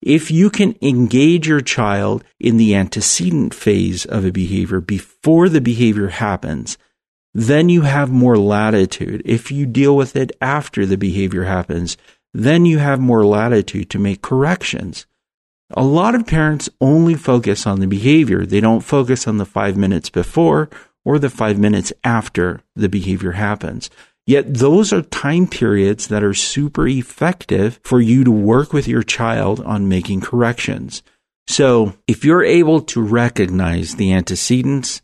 If 0.05 0.29
you 0.29 0.49
can 0.49 0.75
engage 0.81 1.47
your 1.47 1.61
child 1.61 2.25
in 2.37 2.57
the 2.57 2.75
antecedent 2.75 3.53
phase 3.53 4.03
of 4.05 4.25
a 4.25 4.31
behavior 4.31 4.81
before 4.81 5.47
the 5.47 5.61
behavior 5.61 6.09
happens, 6.09 6.77
then 7.33 7.69
you 7.69 7.83
have 7.83 8.11
more 8.11 8.37
latitude. 8.37 9.21
If 9.23 9.49
you 9.49 9.65
deal 9.65 9.95
with 9.95 10.17
it 10.17 10.33
after 10.41 10.85
the 10.85 10.97
behavior 10.97 11.45
happens, 11.45 11.95
then 12.33 12.65
you 12.65 12.79
have 12.79 12.99
more 12.99 13.25
latitude 13.25 13.89
to 13.91 13.99
make 13.99 14.21
corrections. 14.21 15.05
A 15.71 15.85
lot 15.85 16.15
of 16.15 16.27
parents 16.27 16.69
only 16.81 17.15
focus 17.15 17.65
on 17.65 17.79
the 17.79 17.87
behavior. 17.87 18.45
They 18.45 18.59
don't 18.59 18.81
focus 18.81 19.25
on 19.25 19.37
the 19.37 19.45
five 19.45 19.77
minutes 19.77 20.09
before 20.09 20.69
or 21.05 21.17
the 21.17 21.29
five 21.29 21.57
minutes 21.57 21.93
after 22.03 22.59
the 22.75 22.89
behavior 22.89 23.31
happens. 23.31 23.89
Yet 24.25 24.53
those 24.53 24.93
are 24.93 25.01
time 25.01 25.47
periods 25.47 26.07
that 26.07 26.23
are 26.23 26.33
super 26.33 26.87
effective 26.87 27.79
for 27.83 27.99
you 27.99 28.23
to 28.23 28.31
work 28.31 28.71
with 28.71 28.87
your 28.87 29.03
child 29.03 29.59
on 29.61 29.89
making 29.89 30.21
corrections. 30.21 31.03
So 31.47 31.93
if 32.07 32.23
you're 32.23 32.43
able 32.43 32.81
to 32.81 33.01
recognize 33.01 33.95
the 33.95 34.13
antecedents, 34.13 35.01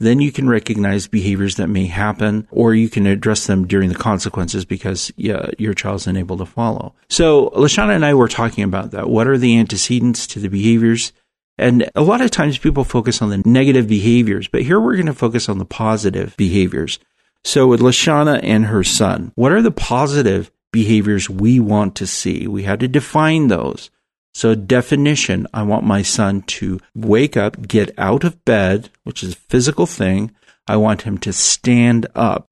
then 0.00 0.20
you 0.20 0.30
can 0.30 0.48
recognize 0.48 1.06
behaviors 1.06 1.54
that 1.56 1.68
may 1.68 1.86
happen 1.86 2.46
or 2.50 2.74
you 2.74 2.88
can 2.88 3.06
address 3.06 3.46
them 3.46 3.66
during 3.66 3.88
the 3.88 3.94
consequences 3.94 4.64
because 4.64 5.12
yeah, 5.16 5.48
your 5.58 5.72
child's 5.72 6.06
unable 6.06 6.36
to 6.38 6.44
follow. 6.44 6.94
So 7.08 7.50
Lashana 7.50 7.94
and 7.94 8.04
I 8.04 8.14
were 8.14 8.28
talking 8.28 8.64
about 8.64 8.90
that. 8.90 9.08
What 9.08 9.28
are 9.28 9.38
the 9.38 9.56
antecedents 9.56 10.26
to 10.28 10.40
the 10.40 10.48
behaviors? 10.48 11.12
And 11.56 11.90
a 11.94 12.02
lot 12.02 12.20
of 12.20 12.30
times 12.30 12.58
people 12.58 12.84
focus 12.84 13.22
on 13.22 13.30
the 13.30 13.42
negative 13.46 13.88
behaviors, 13.88 14.48
but 14.48 14.62
here 14.62 14.78
we're 14.78 14.96
going 14.96 15.06
to 15.06 15.14
focus 15.14 15.48
on 15.48 15.58
the 15.58 15.64
positive 15.64 16.36
behaviors. 16.36 16.98
So 17.46 17.68
with 17.68 17.78
Lashana 17.78 18.40
and 18.42 18.66
her 18.66 18.82
son, 18.82 19.30
what 19.36 19.52
are 19.52 19.62
the 19.62 19.70
positive 19.70 20.50
behaviors 20.72 21.30
we 21.30 21.60
want 21.60 21.94
to 21.94 22.04
see? 22.04 22.48
We 22.48 22.64
had 22.64 22.80
to 22.80 22.88
define 22.88 23.46
those. 23.46 23.88
So 24.34 24.56
definition, 24.56 25.46
I 25.54 25.62
want 25.62 25.86
my 25.86 26.02
son 26.02 26.42
to 26.42 26.80
wake 26.96 27.36
up, 27.36 27.68
get 27.68 27.96
out 27.96 28.24
of 28.24 28.44
bed, 28.44 28.90
which 29.04 29.22
is 29.22 29.34
a 29.34 29.36
physical 29.36 29.86
thing. 29.86 30.34
I 30.66 30.76
want 30.76 31.02
him 31.02 31.18
to 31.18 31.32
stand 31.32 32.08
up. 32.16 32.48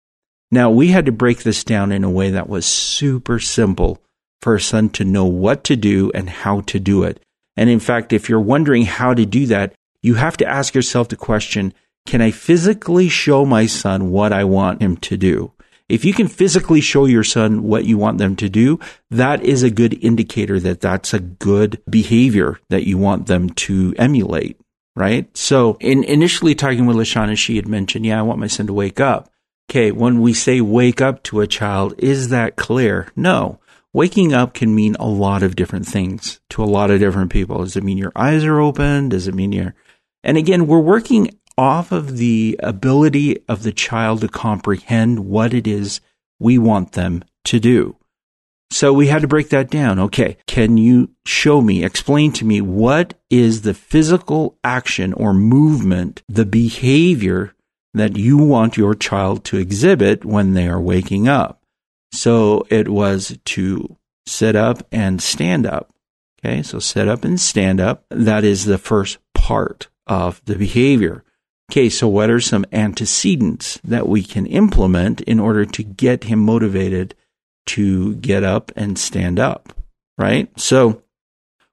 Now 0.53 0.71
we 0.71 0.93
had 0.93 1.07
to 1.07 1.13
break 1.13 1.43
this 1.43 1.65
down 1.65 1.91
in 1.91 2.05
a 2.05 2.11
way 2.11 2.31
that 2.31 2.49
was 2.49 2.65
super 2.65 3.41
simple 3.41 4.01
for 4.43 4.55
a 4.55 4.61
son 4.61 4.91
to 4.91 5.05
know 5.05 5.25
what 5.25 5.65
to 5.65 5.75
do 5.75 6.13
and 6.15 6.31
how 6.31 6.61
to 6.61 6.79
do 6.79 7.03
it. 7.03 7.21
And 7.57 7.69
in 7.69 7.81
fact, 7.81 8.13
if 8.13 8.29
you're 8.29 8.39
wondering 8.39 8.85
how 8.85 9.13
to 9.13 9.27
do 9.27 9.47
that, 9.47 9.75
you 10.03 10.15
have 10.15 10.37
to 10.37 10.47
ask 10.47 10.73
yourself 10.73 11.09
the 11.09 11.17
question, 11.17 11.75
can 12.07 12.21
I 12.21 12.31
physically 12.31 13.09
show 13.09 13.45
my 13.45 13.67
son 13.67 14.11
what 14.11 14.33
I 14.33 14.45
want 14.45 14.83
him 14.83 14.97
to 14.99 15.17
do? 15.17 15.53
If 15.89 16.05
you 16.05 16.15
can 16.15 16.29
physically 16.29 16.81
show 16.81 17.05
your 17.05 17.25
son 17.25 17.63
what 17.63 17.85
you 17.85 17.99
want 17.99 18.19
them 18.19 18.37
to 18.37 18.49
do, 18.49 18.81
that 19.11 19.43
is 19.43 19.63
a 19.63 19.71
good 19.71 20.03
indicator 20.03 20.59
that 20.61 20.81
that's 20.81 21.13
a 21.13 21.21
good 21.21 21.83
behavior 21.89 22.59
that 22.71 22.87
you 22.87 22.97
want 22.97 23.27
them 23.27 23.51
to 23.51 23.95
emulate, 23.99 24.59
right? 24.97 25.35
So 25.37 25.77
in 25.81 26.05
initially 26.05 26.55
talking 26.55 26.87
with 26.87 26.97
Lashana, 26.97 27.37
she 27.37 27.57
had 27.57 27.69
mentioned, 27.69 28.07
yeah, 28.07 28.19
I 28.19 28.23
want 28.23 28.41
my 28.41 28.47
son 28.47 28.67
to 28.69 28.73
wake 28.73 28.99
up. 28.99 29.31
Okay. 29.71 29.93
When 29.93 30.21
we 30.21 30.33
say 30.33 30.61
wake 30.61 31.01
up 31.01 31.23
to 31.25 31.41
a 31.41 31.47
child, 31.47 31.95
is 31.99 32.29
that 32.31 32.57
clear? 32.57 33.09
No. 33.17 33.61
Waking 33.93 34.33
up 34.33 34.55
can 34.55 34.75
mean 34.75 34.97
a 34.99 35.07
lot 35.07 35.43
of 35.43 35.55
different 35.55 35.87
things 35.87 36.41
to 36.51 36.63
a 36.63 36.67
lot 36.67 36.91
of 36.91 37.01
different 37.01 37.31
people. 37.31 37.59
Does 37.59 37.77
it 37.77 37.85
mean 37.85 37.97
your 37.97 38.13
eyes 38.17 38.45
are 38.45 38.61
open? 38.61 39.11
Does 39.11 39.29
it 39.29 39.35
mean 39.35 39.53
you're, 39.53 39.75
and 40.23 40.37
again, 40.37 40.67
we're 40.67 40.81
working 40.81 41.31
off 41.57 41.93
of 41.93 42.17
the 42.17 42.59
ability 42.63 43.39
of 43.49 43.63
the 43.63 43.73
child 43.73 44.21
to 44.21 44.29
comprehend 44.29 45.27
what 45.27 45.55
it 45.55 45.67
is 45.67 46.01
we 46.39 46.59
want 46.59 46.93
them 46.93 47.25
to 47.45 47.61
do. 47.61 47.97
So 48.71 48.93
we 48.93 49.07
had 49.07 49.23
to 49.23 49.29
break 49.29 49.51
that 49.51 49.71
down. 49.71 49.99
Okay, 50.01 50.37
can 50.47 50.77
you 50.77 51.11
show 51.25 51.61
me, 51.61 51.85
explain 51.85 52.33
to 52.33 52.45
me 52.45 52.61
what 52.61 53.15
is 53.31 53.63
the 53.63 53.75
physical 53.75 54.59
action 54.65 55.13
or 55.13 55.33
movement, 55.33 56.23
the 56.29 56.45
behavior 56.45 57.55
that 57.93 58.17
you 58.17 58.37
want 58.37 58.77
your 58.77 58.95
child 58.95 59.45
to 59.45 59.59
exhibit 59.59 60.25
when 60.25 60.55
they 60.55 60.67
are 60.67 60.81
waking 60.81 61.29
up? 61.29 61.63
So 62.13 62.67
it 62.71 62.89
was 62.89 63.39
to 63.45 63.97
sit 64.27 64.57
up 64.57 64.87
and 64.91 65.23
stand 65.23 65.67
up. 65.67 65.93
Okay, 66.45 66.63
so 66.63 66.79
sit 66.79 67.09
up 67.09 67.25
and 67.25 67.41
stand 67.41 67.81
up. 67.81 68.05
That 68.11 68.45
is 68.45 68.65
the 68.65 68.79
first 68.79 69.19
part 69.35 69.89
of 70.07 70.45
the 70.45 70.57
behavior. 70.57 71.24
Okay, 71.71 71.89
so 71.89 72.07
what 72.09 72.31
are 72.31 72.41
some 72.41 72.67
antecedents 72.73 73.81
that 73.85 74.07
we 74.07 74.23
can 74.23 74.47
implement 74.47 75.21
in 75.23 75.41
order 75.41 75.65
to 75.65 75.83
get 75.83 76.25
him 76.25 76.39
motivated 76.41 77.15
to 77.67 78.15
get 78.17 78.45
up 78.45 78.71
and 78.77 78.99
stand 78.99 79.39
up? 79.39 79.73
Right? 80.19 80.49
So 80.59 81.03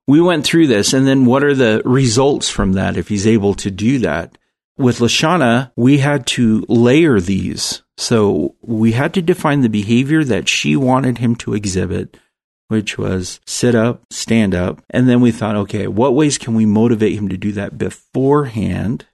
we 0.07 0.21
went 0.21 0.45
through 0.45 0.67
this, 0.67 0.93
and 0.93 1.05
then 1.05 1.25
what 1.25 1.43
are 1.43 1.53
the 1.53 1.81
results 1.85 2.49
from 2.49 2.73
that 2.73 2.97
if 2.97 3.09
he's 3.09 3.27
able 3.27 3.53
to 3.55 3.69
do 3.69 3.99
that? 3.99 4.37
With 4.77 4.99
Lashana, 4.99 5.71
we 5.75 5.99
had 5.99 6.25
to 6.27 6.65
layer 6.67 7.19
these. 7.19 7.83
So 7.97 8.55
we 8.61 8.93
had 8.93 9.13
to 9.13 9.21
define 9.21 9.61
the 9.61 9.69
behavior 9.69 10.23
that 10.23 10.49
she 10.49 10.75
wanted 10.75 11.19
him 11.19 11.35
to 11.35 11.53
exhibit, 11.53 12.17
which 12.67 12.97
was 12.97 13.39
sit 13.45 13.75
up, 13.75 14.01
stand 14.09 14.55
up. 14.55 14.81
And 14.89 15.07
then 15.07 15.21
we 15.21 15.31
thought, 15.31 15.55
okay, 15.55 15.87
what 15.87 16.15
ways 16.15 16.37
can 16.37 16.55
we 16.55 16.65
motivate 16.65 17.15
him 17.15 17.29
to 17.29 17.37
do 17.37 17.51
that 17.51 17.77
beforehand? 17.77 19.05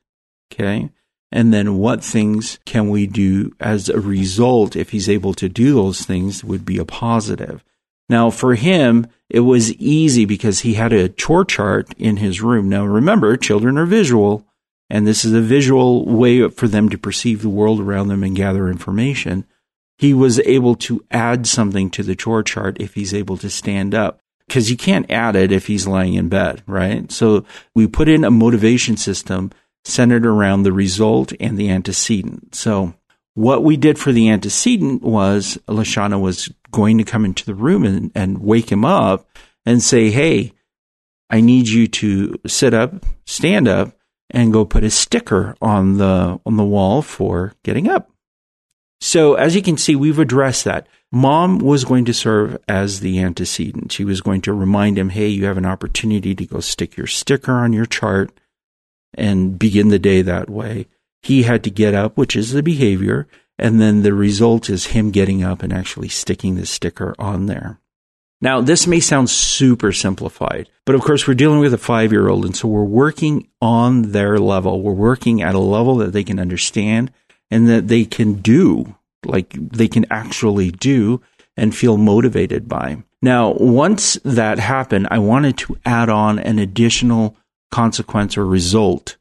Okay. 0.52 0.90
And 1.32 1.54
then 1.54 1.78
what 1.78 2.04
things 2.04 2.60
can 2.66 2.90
we 2.90 3.06
do 3.06 3.52
as 3.60 3.90
a 3.90 4.00
result 4.00 4.76
if 4.76 4.92
he's 4.92 5.10
able 5.10 5.34
to 5.36 5.50
do 5.50 5.74
those 5.74 6.04
things 6.04 6.44
would 6.44 6.66
be 6.66 6.78
a 6.78 6.86
positive. 6.86 7.64
Now 8.10 8.30
for 8.30 8.56
him, 8.56 9.08
it 9.30 9.42
was 9.42 9.74
easy 9.74 10.24
because 10.24 10.62
he 10.62 10.76
had 10.76 10.94
a 10.94 11.10
chore 11.10 11.44
chart 11.44 11.94
in 11.98 12.18
his 12.18 12.42
room. 12.42 12.70
Now 12.70 12.86
remember, 12.86 13.36
children 13.36 13.78
are 13.78 13.86
visual 13.86 14.48
and 14.90 15.06
this 15.06 15.26
is 15.26 15.34
a 15.34 15.42
visual 15.42 16.06
way 16.06 16.48
for 16.50 16.68
them 16.68 16.90
to 16.90 16.98
perceive 16.98 17.42
the 17.42 17.50
world 17.50 17.82
around 17.82 18.08
them 18.08 18.24
and 18.24 18.36
gather 18.36 18.70
information. 18.70 19.46
He 19.98 20.14
was 20.14 20.40
able 20.42 20.76
to 20.76 21.04
add 21.12 21.48
something 21.48 21.90
to 21.92 22.04
the 22.04 22.16
chore 22.16 22.44
chart 22.44 22.78
if 22.80 22.94
he's 22.94 23.14
able 23.14 23.36
to 23.38 23.50
stand 23.50 23.94
up 23.94 24.22
because 24.48 24.72
you 24.72 24.78
can't 24.78 25.12
add 25.12 25.36
it 25.36 25.52
if 25.52 25.68
he's 25.68 25.88
lying 25.88 26.14
in 26.14 26.30
bed, 26.30 26.64
right? 26.68 27.12
So 27.12 27.46
we 27.76 27.88
put 27.88 28.08
in 28.08 28.24
a 28.24 28.32
motivation 28.32 28.96
system 28.96 29.52
centered 29.88 30.26
around 30.26 30.64
the 30.64 30.74
result 30.74 31.34
and 31.40 31.58
the 31.58 31.70
antecedent. 31.70 32.56
So 32.56 32.94
what 33.34 33.64
we 33.64 33.78
did 33.78 33.98
for 34.00 34.12
the 34.12 34.30
antecedent 34.30 35.02
was 35.02 35.58
Lashana 35.68 36.20
was 36.20 36.50
going 36.72 36.98
to 36.98 37.04
come 37.04 37.24
into 37.24 37.46
the 37.46 37.56
room 37.56 37.84
and, 37.84 38.12
and 38.16 38.40
wake 38.40 38.72
him 38.72 38.84
up 38.84 39.28
and 39.66 39.82
say, 39.82 40.10
Hey, 40.10 40.54
I 41.30 41.42
need 41.42 41.68
you 41.68 41.88
to 41.88 42.40
sit 42.48 42.74
up, 42.74 43.06
stand 43.26 43.68
up, 43.68 43.98
and 44.30 44.54
go 44.54 44.66
put 44.66 44.84
a 44.84 44.90
sticker 44.90 45.56
on 45.62 45.98
the 45.98 46.40
on 46.46 46.58
the 46.58 46.66
wall 46.66 47.02
for 47.02 47.54
getting 47.64 47.88
up. 47.88 48.10
So 49.00 49.36
as 49.36 49.56
you 49.56 49.62
can 49.62 49.78
see, 49.78 49.96
we've 49.96 50.20
addressed 50.20 50.66
that. 50.66 50.88
Mom 51.12 51.60
was 51.60 51.86
going 51.86 52.06
to 52.06 52.14
serve 52.14 52.58
as 52.68 53.00
the 53.00 53.20
antecedent. 53.20 53.92
She 53.92 54.04
was 54.04 54.20
going 54.20 54.42
to 54.42 54.54
remind 54.54 54.98
him, 54.98 55.10
hey, 55.10 55.28
you 55.28 55.46
have 55.46 55.58
an 55.58 55.66
opportunity 55.66 56.36
to 56.36 56.46
go 56.46 56.60
stick 56.60 56.98
your 56.98 57.08
sticker 57.08 57.54
on 57.54 57.72
your 57.72 57.86
chart 57.86 58.38
and 59.18 59.58
begin 59.58 59.90
the 59.90 60.00
day 60.00 60.22
that 60.22 60.50
way. 60.50 60.88
He 61.22 61.44
had 61.44 61.64
to 61.64 61.72
get 61.72 61.94
up, 61.94 62.16
which 62.18 62.36
is 62.36 62.52
the 62.52 62.64
behavior, 62.64 63.28
and 63.58 63.82
then 63.82 64.04
the 64.04 64.14
result 64.14 64.70
is 64.70 64.88
him 64.88 65.12
getting 65.12 65.44
up 65.44 65.64
and 65.64 65.74
actually 65.74 66.10
sticking 66.10 66.56
the 66.56 66.66
sticker 66.66 67.16
on 67.18 67.48
there. 67.48 67.80
Now, 68.40 68.62
this 68.62 68.86
may 68.86 69.00
sound 69.00 69.32
super 69.32 69.92
simplified, 69.92 70.70
but 70.86 70.94
of 70.94 71.02
course, 71.02 71.28
we're 71.28 71.34
dealing 71.34 71.60
with 71.60 71.74
a 71.74 71.80
five 71.80 72.12
year 72.12 72.30
old, 72.30 72.46
and 72.46 72.56
so 72.56 72.68
we're 72.68 72.84
working 72.84 73.48
on 73.62 74.12
their 74.12 74.38
level. 74.38 74.82
We're 74.82 74.94
working 74.94 75.42
at 75.42 75.56
a 75.56 75.60
level 75.60 75.96
that 75.98 76.14
they 76.14 76.24
can 76.24 76.40
understand 76.40 77.12
and 77.50 77.68
that 77.68 77.88
they 77.88 78.06
can 78.06 78.36
do, 78.36 78.96
like 79.26 79.54
they 79.54 79.88
can 79.88 80.06
actually 80.12 80.70
do 80.70 81.22
and 81.56 81.76
feel 81.76 81.98
motivated 81.98 82.68
by. 82.68 83.04
Now, 83.24 83.54
once 83.54 84.20
that 84.24 84.60
happened, 84.60 85.08
I 85.10 85.18
wanted 85.18 85.58
to 85.60 85.78
add 85.84 86.10
on 86.10 86.38
an 86.38 86.60
additional 86.60 87.36
consequence 87.72 88.38
or 88.38 88.46
result 88.46 89.18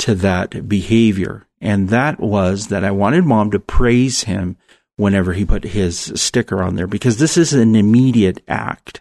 to 0.00 0.14
that 0.16 0.68
behavior. 0.68 1.46
And 1.60 1.88
that 1.88 2.20
was 2.20 2.68
that 2.68 2.84
I 2.84 2.90
wanted 2.90 3.24
mom 3.24 3.50
to 3.52 3.58
praise 3.58 4.24
him 4.24 4.56
whenever 4.96 5.32
he 5.32 5.44
put 5.44 5.64
his 5.64 6.12
sticker 6.14 6.62
on 6.62 6.76
there 6.76 6.86
because 6.86 7.18
this 7.18 7.36
is 7.36 7.52
an 7.52 7.74
immediate 7.74 8.42
act, 8.46 9.00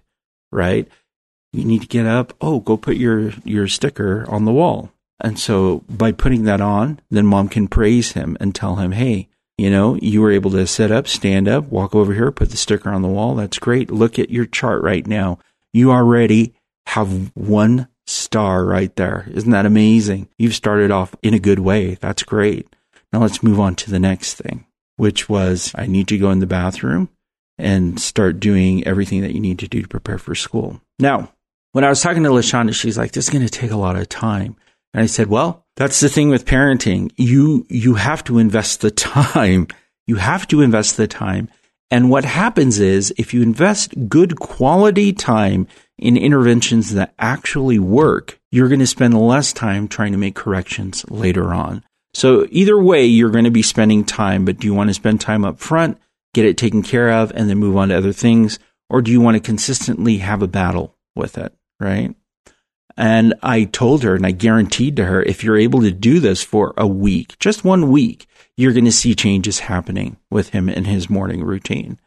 right? 0.52 0.88
You 1.52 1.66
need 1.66 1.82
to 1.82 1.88
get 1.88 2.06
up. 2.06 2.34
Oh, 2.42 2.60
go 2.60 2.78
put 2.78 2.98
your, 2.98 3.34
your 3.44 3.68
sticker 3.68 4.26
on 4.28 4.46
the 4.46 4.54
wall. 4.54 4.92
And 5.20 5.38
so 5.38 5.84
by 5.90 6.12
putting 6.12 6.44
that 6.44 6.62
on, 6.62 7.00
then 7.12 7.26
mom 7.26 7.48
can 7.48 7.68
praise 7.68 8.14
him 8.14 8.36
and 8.40 8.54
tell 8.54 8.78
him, 8.78 8.92
Hey, 8.92 9.30
you 9.58 9.70
know, 9.70 9.96
you 10.02 10.22
were 10.22 10.32
able 10.32 10.52
to 10.52 10.66
sit 10.66 10.92
up, 10.92 11.08
stand 11.08 11.48
up, 11.48 11.66
walk 11.66 11.94
over 11.94 12.14
here, 12.14 12.32
put 12.32 12.50
the 12.50 12.58
sticker 12.58 12.90
on 12.90 13.04
the 13.04 13.08
wall. 13.08 13.36
That's 13.36 13.60
great. 13.60 13.92
Look 13.92 14.18
at 14.18 14.32
your 14.32 14.46
chart 14.46 14.82
right 14.82 15.06
now. 15.06 15.38
You 15.72 15.92
already 15.92 16.54
have 16.88 17.32
one 17.36 17.88
star 18.06 18.66
right 18.66 18.96
there. 18.96 19.28
Isn't 19.32 19.52
that 19.52 19.66
amazing? 19.66 20.30
You've 20.38 20.56
started 20.56 20.92
off 20.92 21.16
in 21.22 21.34
a 21.34 21.40
good 21.40 21.60
way. 21.60 21.96
That's 21.96 22.24
great. 22.24 22.68
Now 23.12 23.20
let's 23.20 23.44
move 23.44 23.60
on 23.60 23.76
to 23.76 23.92
the 23.92 24.00
next 24.00 24.36
thing, 24.36 24.66
which 24.98 25.30
was 25.30 25.72
I 25.76 25.86
need 25.86 26.08
to 26.10 26.18
go 26.18 26.32
in 26.32 26.40
the 26.40 26.48
bathroom 26.48 27.10
and 27.58 28.00
start 28.00 28.40
doing 28.40 28.86
everything 28.86 29.22
that 29.22 29.34
you 29.34 29.40
need 29.40 29.60
to 29.60 29.68
do 29.68 29.82
to 29.82 29.88
prepare 29.88 30.18
for 30.18 30.36
school. 30.36 30.82
Now, 31.00 31.32
when 31.72 31.84
I 31.84 31.90
was 31.90 32.02
talking 32.02 32.24
to 32.24 32.30
Lashonda, 32.30 32.74
she's 32.74 32.98
like, 32.98 33.12
this 33.12 33.26
is 33.26 33.30
going 33.30 33.46
to 33.46 33.52
take 33.52 33.72
a 33.72 33.78
lot 33.78 33.96
of 33.96 34.10
time. 34.10 34.56
And 34.94 35.04
I 35.04 35.08
said, 35.08 35.28
well, 35.28 35.66
that's 35.76 36.00
the 36.00 36.10
thing 36.10 36.30
with 36.30 36.46
parenting. 36.46 37.12
You, 37.18 37.66
you 37.70 37.96
have 37.96 38.24
to 38.26 38.40
invest 38.40 38.82
the 38.82 38.92
time. 38.92 39.68
You 40.08 40.16
have 40.18 40.48
to 40.50 40.62
invest 40.62 40.98
the 40.98 41.08
time. 41.08 41.50
And 41.90 42.10
what 42.10 42.26
happens 42.26 42.80
is 42.80 43.14
if 43.18 43.34
you 43.34 43.42
invest 43.44 44.10
good 44.10 44.40
quality 44.40 45.14
time 45.14 45.68
in 45.98 46.18
interventions 46.18 46.94
that 46.94 47.14
actually 47.20 47.80
work, 47.80 48.40
you're 48.52 48.68
going 48.68 48.80
to 48.80 48.88
spend 48.88 49.20
less 49.20 49.54
time 49.54 49.88
trying 49.88 50.12
to 50.12 50.18
make 50.18 50.36
corrections 50.36 51.06
later 51.10 51.54
on. 51.54 51.84
So 52.14 52.48
either 52.52 52.78
way, 52.78 53.06
you're 53.06 53.32
going 53.32 53.46
to 53.46 53.52
be 53.52 53.64
spending 53.64 54.04
time, 54.04 54.46
but 54.46 54.58
do 54.58 54.68
you 54.68 54.74
want 54.74 54.90
to 54.90 54.94
spend 54.94 55.22
time 55.22 55.44
up 55.46 55.60
front, 55.60 55.98
get 56.34 56.46
it 56.46 56.58
taken 56.58 56.84
care 56.84 57.12
of, 57.12 57.32
and 57.34 57.50
then 57.50 57.58
move 57.58 57.78
on 57.78 57.90
to 57.90 57.98
other 57.98 58.14
things? 58.14 58.60
Or 58.90 59.02
do 59.02 59.12
you 59.12 59.22
want 59.22 59.36
to 59.36 59.42
consistently 59.42 60.18
have 60.18 60.42
a 60.42 60.48
battle 60.48 60.96
with 61.16 61.38
it? 61.38 61.54
Right. 61.80 62.16
And 62.96 63.34
I 63.42 63.64
told 63.64 64.04
her 64.04 64.16
and 64.16 64.26
I 64.26 64.32
guaranteed 64.32 64.96
to 64.98 65.06
her, 65.06 65.24
if 65.24 65.44
you're 65.44 65.58
able 65.58 65.82
to 65.82 65.92
do 65.92 66.20
this 66.20 66.44
for 66.44 66.74
a 66.78 66.86
week, 66.86 67.38
just 67.40 67.64
one 67.64 67.90
week, 67.90 68.28
you're 68.56 68.74
going 68.74 68.86
to 68.86 68.92
see 68.92 69.16
changes 69.16 69.62
happening 69.62 70.18
with 70.30 70.50
him 70.50 70.70
in 70.70 70.86
his 70.86 71.10
morning 71.10 71.44
routine. 71.44 72.00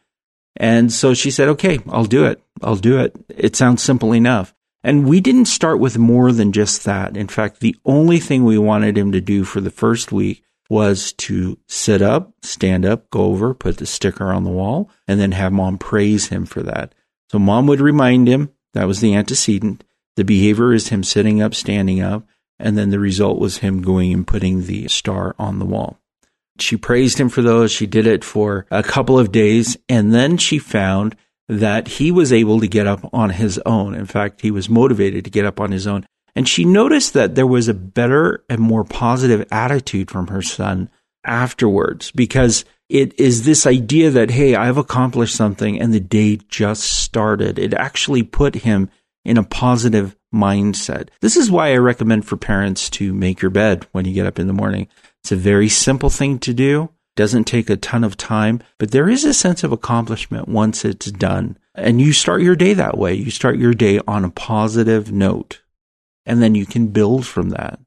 And 0.57 0.91
so 0.91 1.13
she 1.13 1.31
said, 1.31 1.49
okay, 1.49 1.79
I'll 1.87 2.05
do 2.05 2.25
it. 2.25 2.41
I'll 2.61 2.75
do 2.75 2.99
it. 2.99 3.15
It 3.29 3.55
sounds 3.55 3.81
simple 3.83 4.13
enough. 4.13 4.53
And 4.83 5.07
we 5.07 5.21
didn't 5.21 5.45
start 5.45 5.79
with 5.79 5.97
more 5.97 6.31
than 6.31 6.51
just 6.51 6.83
that. 6.85 7.15
In 7.15 7.27
fact, 7.27 7.59
the 7.59 7.75
only 7.85 8.19
thing 8.19 8.43
we 8.43 8.57
wanted 8.57 8.97
him 8.97 9.11
to 9.11 9.21
do 9.21 9.43
for 9.43 9.61
the 9.61 9.71
first 9.71 10.11
week 10.11 10.43
was 10.69 11.13
to 11.13 11.57
sit 11.67 12.01
up, 12.01 12.33
stand 12.41 12.85
up, 12.85 13.09
go 13.09 13.25
over, 13.25 13.53
put 13.53 13.77
the 13.77 13.85
sticker 13.85 14.31
on 14.31 14.43
the 14.43 14.49
wall, 14.49 14.89
and 15.07 15.19
then 15.19 15.31
have 15.31 15.53
mom 15.53 15.77
praise 15.77 16.27
him 16.27 16.45
for 16.45 16.61
that. 16.63 16.93
So 17.31 17.39
mom 17.39 17.67
would 17.67 17.81
remind 17.81 18.27
him 18.27 18.49
that 18.73 18.87
was 18.87 18.99
the 18.99 19.15
antecedent. 19.15 19.83
The 20.15 20.23
behavior 20.23 20.73
is 20.73 20.89
him 20.89 21.03
sitting 21.03 21.41
up, 21.41 21.53
standing 21.53 22.01
up, 22.01 22.27
and 22.59 22.77
then 22.77 22.89
the 22.89 22.99
result 22.99 23.39
was 23.39 23.59
him 23.59 23.81
going 23.81 24.11
and 24.13 24.27
putting 24.27 24.65
the 24.65 24.87
star 24.87 25.35
on 25.37 25.59
the 25.59 25.65
wall. 25.65 25.99
She 26.61 26.77
praised 26.77 27.19
him 27.19 27.29
for 27.29 27.41
those. 27.41 27.71
She 27.71 27.87
did 27.87 28.07
it 28.07 28.23
for 28.23 28.65
a 28.71 28.83
couple 28.83 29.17
of 29.19 29.31
days. 29.31 29.77
And 29.89 30.13
then 30.13 30.37
she 30.37 30.59
found 30.59 31.15
that 31.47 31.87
he 31.87 32.11
was 32.11 32.33
able 32.33 32.59
to 32.59 32.67
get 32.67 32.87
up 32.87 33.09
on 33.13 33.29
his 33.31 33.57
own. 33.65 33.95
In 33.95 34.05
fact, 34.05 34.41
he 34.41 34.51
was 34.51 34.69
motivated 34.69 35.23
to 35.25 35.31
get 35.31 35.45
up 35.45 35.59
on 35.59 35.71
his 35.71 35.87
own. 35.87 36.05
And 36.35 36.47
she 36.47 36.65
noticed 36.65 37.13
that 37.13 37.35
there 37.35 37.47
was 37.47 37.67
a 37.67 37.73
better 37.73 38.43
and 38.49 38.59
more 38.59 38.83
positive 38.83 39.47
attitude 39.51 40.11
from 40.11 40.27
her 40.27 40.41
son 40.41 40.89
afterwards 41.25 42.11
because 42.11 42.63
it 42.89 43.19
is 43.19 43.43
this 43.43 43.65
idea 43.65 44.11
that, 44.11 44.31
hey, 44.31 44.55
I've 44.55 44.77
accomplished 44.77 45.35
something 45.35 45.81
and 45.81 45.93
the 45.93 45.99
day 45.99 46.37
just 46.47 46.83
started. 46.83 47.59
It 47.59 47.73
actually 47.73 48.23
put 48.23 48.55
him 48.55 48.89
in 49.25 49.37
a 49.37 49.43
positive 49.43 50.15
mindset. 50.33 51.09
This 51.21 51.35
is 51.35 51.51
why 51.51 51.71
I 51.71 51.77
recommend 51.77 52.25
for 52.25 52.37
parents 52.37 52.89
to 52.91 53.13
make 53.13 53.41
your 53.41 53.51
bed 53.51 53.85
when 53.91 54.05
you 54.05 54.13
get 54.13 54.25
up 54.25 54.39
in 54.39 54.47
the 54.47 54.53
morning. 54.53 54.87
It's 55.27 55.33
a 55.33 55.35
very 55.35 55.67
simple 55.67 56.09
thing 56.09 56.39
to 56.39 56.53
do. 56.53 56.89
Doesn't 57.17 57.43
take 57.43 57.69
a 57.69 57.75
ton 57.75 58.05
of 58.05 58.15
time, 58.15 58.61
but 58.77 58.91
there 58.91 59.09
is 59.09 59.25
a 59.25 59.33
sense 59.33 59.61
of 59.61 59.73
accomplishment 59.73 60.47
once 60.47 60.85
it's 60.85 61.11
done. 61.11 61.57
And 61.75 61.99
you 61.99 62.13
start 62.13 62.41
your 62.41 62.55
day 62.55 62.73
that 62.75 62.97
way. 62.97 63.15
You 63.15 63.29
start 63.29 63.57
your 63.57 63.73
day 63.73 63.99
on 64.07 64.23
a 64.23 64.29
positive 64.29 65.11
note 65.11 65.63
and 66.25 66.41
then 66.41 66.55
you 66.55 66.65
can 66.65 66.87
build 66.87 67.27
from 67.27 67.49
that. 67.49 67.77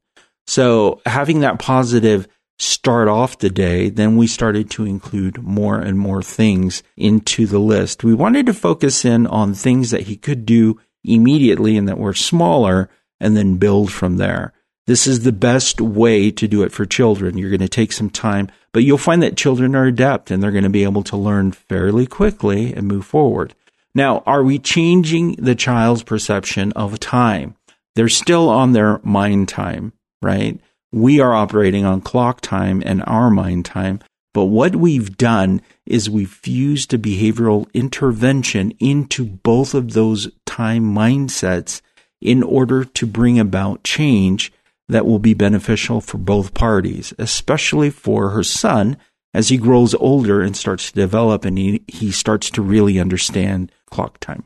So 0.46 1.00
having 1.06 1.40
that 1.40 1.58
positive 1.58 2.28
start 2.58 3.08
off 3.08 3.38
the 3.38 3.48
day, 3.48 3.88
then 3.88 4.18
we 4.18 4.26
started 4.26 4.70
to 4.72 4.84
include 4.84 5.42
more 5.42 5.78
and 5.78 5.98
more 5.98 6.22
things 6.22 6.82
into 6.98 7.46
the 7.46 7.58
list. 7.58 8.04
We 8.04 8.12
wanted 8.12 8.44
to 8.44 8.52
focus 8.52 9.06
in 9.06 9.26
on 9.26 9.54
things 9.54 9.92
that 9.92 10.02
he 10.02 10.18
could 10.18 10.44
do 10.44 10.78
immediately 11.02 11.78
and 11.78 11.88
that 11.88 11.96
were 11.96 12.12
smaller 12.12 12.90
and 13.18 13.34
then 13.34 13.56
build 13.56 13.90
from 13.90 14.18
there. 14.18 14.52
This 14.86 15.06
is 15.06 15.20
the 15.20 15.32
best 15.32 15.80
way 15.80 16.30
to 16.30 16.48
do 16.48 16.62
it 16.62 16.72
for 16.72 16.84
children. 16.84 17.38
You're 17.38 17.50
going 17.50 17.60
to 17.60 17.68
take 17.68 17.92
some 17.92 18.10
time, 18.10 18.48
but 18.72 18.82
you'll 18.82 18.98
find 18.98 19.22
that 19.22 19.36
children 19.36 19.76
are 19.76 19.86
adept 19.86 20.30
and 20.30 20.42
they're 20.42 20.50
going 20.50 20.64
to 20.64 20.70
be 20.70 20.84
able 20.84 21.04
to 21.04 21.16
learn 21.16 21.52
fairly 21.52 22.06
quickly 22.06 22.72
and 22.72 22.88
move 22.88 23.06
forward. 23.06 23.54
Now, 23.94 24.22
are 24.26 24.42
we 24.42 24.58
changing 24.58 25.32
the 25.36 25.54
child's 25.54 26.02
perception 26.02 26.72
of 26.72 27.00
time? 27.00 27.56
They're 27.94 28.08
still 28.08 28.48
on 28.48 28.72
their 28.72 29.00
mind 29.02 29.48
time, 29.48 29.92
right? 30.22 30.60
We 30.92 31.20
are 31.20 31.34
operating 31.34 31.84
on 31.84 32.00
clock 32.00 32.40
time 32.40 32.82
and 32.84 33.02
our 33.06 33.30
mind 33.30 33.64
time. 33.64 34.00
But 34.32 34.44
what 34.44 34.76
we've 34.76 35.16
done 35.16 35.60
is 35.86 36.08
we've 36.08 36.30
fused 36.30 36.94
a 36.94 36.98
behavioral 36.98 37.72
intervention 37.74 38.72
into 38.78 39.24
both 39.24 39.74
of 39.74 39.92
those 39.92 40.30
time 40.46 40.94
mindsets 40.94 41.80
in 42.20 42.42
order 42.42 42.84
to 42.84 43.06
bring 43.06 43.38
about 43.38 43.82
change 43.82 44.52
that 44.90 45.06
will 45.06 45.18
be 45.18 45.34
beneficial 45.34 46.00
for 46.00 46.18
both 46.18 46.54
parties, 46.54 47.14
especially 47.18 47.90
for 47.90 48.30
her 48.30 48.42
son 48.42 48.96
as 49.32 49.48
he 49.48 49.56
grows 49.56 49.94
older 49.94 50.40
and 50.40 50.56
starts 50.56 50.90
to 50.90 50.94
develop 50.94 51.44
and 51.44 51.56
he, 51.56 51.82
he 51.86 52.10
starts 52.10 52.50
to 52.50 52.62
really 52.62 52.98
understand 52.98 53.70
clock 53.90 54.18
time 54.18 54.44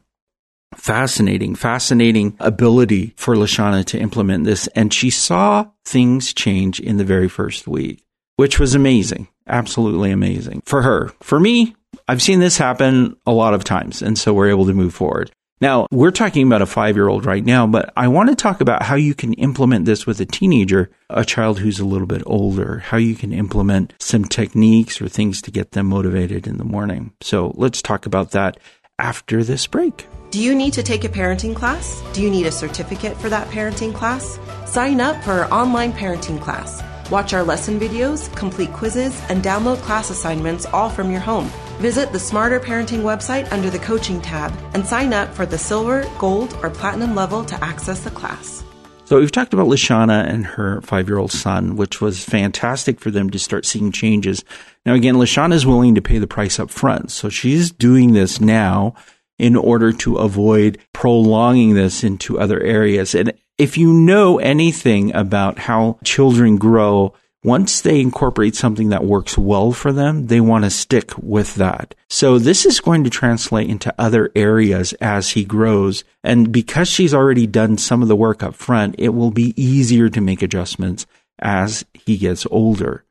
fascinating, 0.77 1.55
fascinating 1.55 2.37
ability 2.41 3.15
for 3.17 3.35
Lashana 3.35 3.85
to 3.87 3.99
implement 3.99 4.45
this. 4.45 4.67
And 4.69 4.93
she 4.93 5.11
saw 5.11 5.67
things 5.85 6.33
change 6.33 6.81
in 6.81 6.97
the 6.97 7.05
very 7.05 7.29
first 7.29 7.67
week, 7.67 8.05
which 8.37 8.59
was 8.59 8.75
amazing. 8.75 9.29
Absolutely 9.47 10.11
amazing 10.11 10.63
for 10.65 10.83
her. 10.83 11.11
For 11.23 11.39
me, 11.39 11.75
I've 12.09 12.23
seen 12.23 12.41
this 12.41 12.59
happen 12.59 13.17
a 13.27 13.33
lot 13.33 13.55
of 13.55 13.65
times. 13.65 14.03
And 14.03 14.19
so 14.19 14.33
we're 14.33 14.51
able 14.51 14.67
to 14.67 14.75
move 14.75 14.95
forward. 14.95 15.31
Now, 15.61 15.87
we're 15.91 16.11
talking 16.11 16.47
about 16.47 16.63
a 16.63 16.67
five 16.67 16.97
year 16.97 17.09
old 17.09 17.25
right 17.25 17.45
now, 17.45 17.67
but 17.67 17.93
I 17.97 18.09
want 18.09 18.29
to 18.29 18.35
talk 18.35 18.61
about 18.61 18.83
how 18.83 18.97
you 18.97 19.15
can 19.15 19.35
implement 19.35 19.85
this 19.85 20.07
with 20.07 20.21
a 20.21 20.27
teenager, 20.27 20.91
a 21.09 21.25
child 21.25 21.61
who's 21.61 21.79
a 21.79 21.85
little 21.85 22.09
bit 22.09 22.23
older, 22.27 22.81
how 22.81 22.97
you 22.97 23.15
can 23.15 23.33
implement 23.33 23.95
some 23.99 24.25
techniques 24.25 25.01
or 25.01 25.09
things 25.09 25.41
to 25.43 25.51
get 25.51 25.71
them 25.71 25.87
motivated 25.87 26.47
in 26.47 26.59
the 26.59 26.65
morning. 26.65 27.13
So 27.21 27.53
let's 27.55 27.83
talk 27.83 28.05
about 28.05 28.33
that 28.33 28.59
after 28.99 29.45
this 29.45 29.67
break. 29.67 30.07
Do 30.31 30.41
you 30.41 30.55
need 30.55 30.73
to 30.73 30.83
take 30.83 31.05
a 31.05 31.09
parenting 31.09 31.55
class? 31.55 32.03
Do 32.13 32.21
you 32.21 32.31
need 32.31 32.47
a 32.47 32.53
certificate 32.53 33.17
for 33.17 33.29
that 33.29 33.47
parenting 33.49 33.95
class? 33.95 34.39
Sign 34.67 35.01
up 35.01 35.23
for 35.23 35.33
our 35.33 35.53
online 35.53 35.93
parenting 35.93 36.41
class. 36.41 36.83
Watch 37.11 37.33
our 37.33 37.45
lesson 37.45 37.79
videos, 37.79 38.35
complete 38.35 38.73
quizzes, 38.73 39.21
and 39.29 39.45
download 39.45 39.79
class 39.79 40.11
assignments 40.11 40.67
all 40.67 40.91
from 40.91 41.13
your 41.13 41.21
home. 41.21 41.49
Visit 41.79 42.13
the 42.13 42.19
Smarter 42.19 42.61
Parenting 42.61 43.03
website 43.03 43.51
under 43.53 43.69
the 43.69 43.79
Coaching 43.79 44.21
tab 44.21 44.53
and 44.75 44.87
sign 44.87 45.13
up 45.13 45.35
for 45.35 45.45
the 45.45 45.59
silver, 45.59 46.09
gold, 46.19 46.57
or 46.63 46.71
platinum 46.71 47.15
level 47.15 47.45
to 47.45 47.65
access 47.65 48.01
the 48.05 48.11
class. 48.11 48.65
So 49.07 49.21
we've 49.21 49.31
talked 49.31 49.53
about 49.53 49.67
Lashana 49.67 50.27
and 50.27 50.47
her 50.47 50.81
five-year-old 50.81 51.31
son, 51.31 51.77
which 51.77 52.01
was 52.01 52.25
fantastic 52.25 53.01
for 53.01 53.11
them 53.11 53.29
to 53.31 53.39
start 53.39 53.67
seeing 53.67 53.93
changes. 53.93 54.43
Now 54.87 54.95
again, 54.95 55.17
Lashana 55.17 55.53
is 55.53 55.67
willing 55.67 55.95
to 55.97 56.01
pay 56.01 56.19
the 56.19 56.27
price 56.27 56.59
up 56.59 56.71
front. 56.71 57.11
So 57.11 57.29
she's 57.29 57.71
doing 57.71 58.15
this 58.15 58.41
now 58.41 58.95
in 59.39 59.57
order 59.57 59.93
to 59.93 60.17
avoid 60.17 60.79
prolonging 60.95 61.75
this 61.75 62.03
into 62.03 62.41
other 62.41 62.61
areas. 62.63 63.15
And 63.15 63.35
if 63.59 63.77
you 63.77 63.93
know 63.93 64.39
anything 64.39 65.15
about 65.15 65.59
how 65.59 65.99
children 66.03 66.57
grow, 66.57 67.13
once 67.45 67.83
they 67.83 68.01
incorporate 68.01 68.57
something 68.57 68.89
that 68.89 69.05
works 69.05 69.37
well 69.37 69.71
for 69.71 69.93
them, 69.93 70.29
they 70.29 70.41
want 70.41 70.65
to 70.65 70.71
stick 70.71 71.17
with 71.19 71.55
that. 71.57 71.95
So 72.09 72.39
this 72.39 72.65
is 72.65 72.81
going 72.81 73.05
to 73.05 73.11
translate 73.11 73.69
into 73.69 73.95
other 73.99 74.33
areas 74.35 74.95
as 74.95 75.31
he 75.31 75.45
grows. 75.45 76.05
And 76.25 76.51
because 76.51 76.89
she's 76.89 77.13
already 77.13 77.47
done 77.47 77.77
some 77.77 78.01
of 78.01 78.09
the 78.09 78.17
work 78.17 78.43
up 78.43 78.55
front, 78.55 78.95
it 78.99 79.11
will 79.11 79.31
be 79.31 79.53
easier 79.63 80.09
to 80.09 80.23
make 80.23 80.41
adjustments 80.41 81.07
as 81.39 81.85
he 81.93 82.17
gets 82.17 82.47
older. 82.51 83.05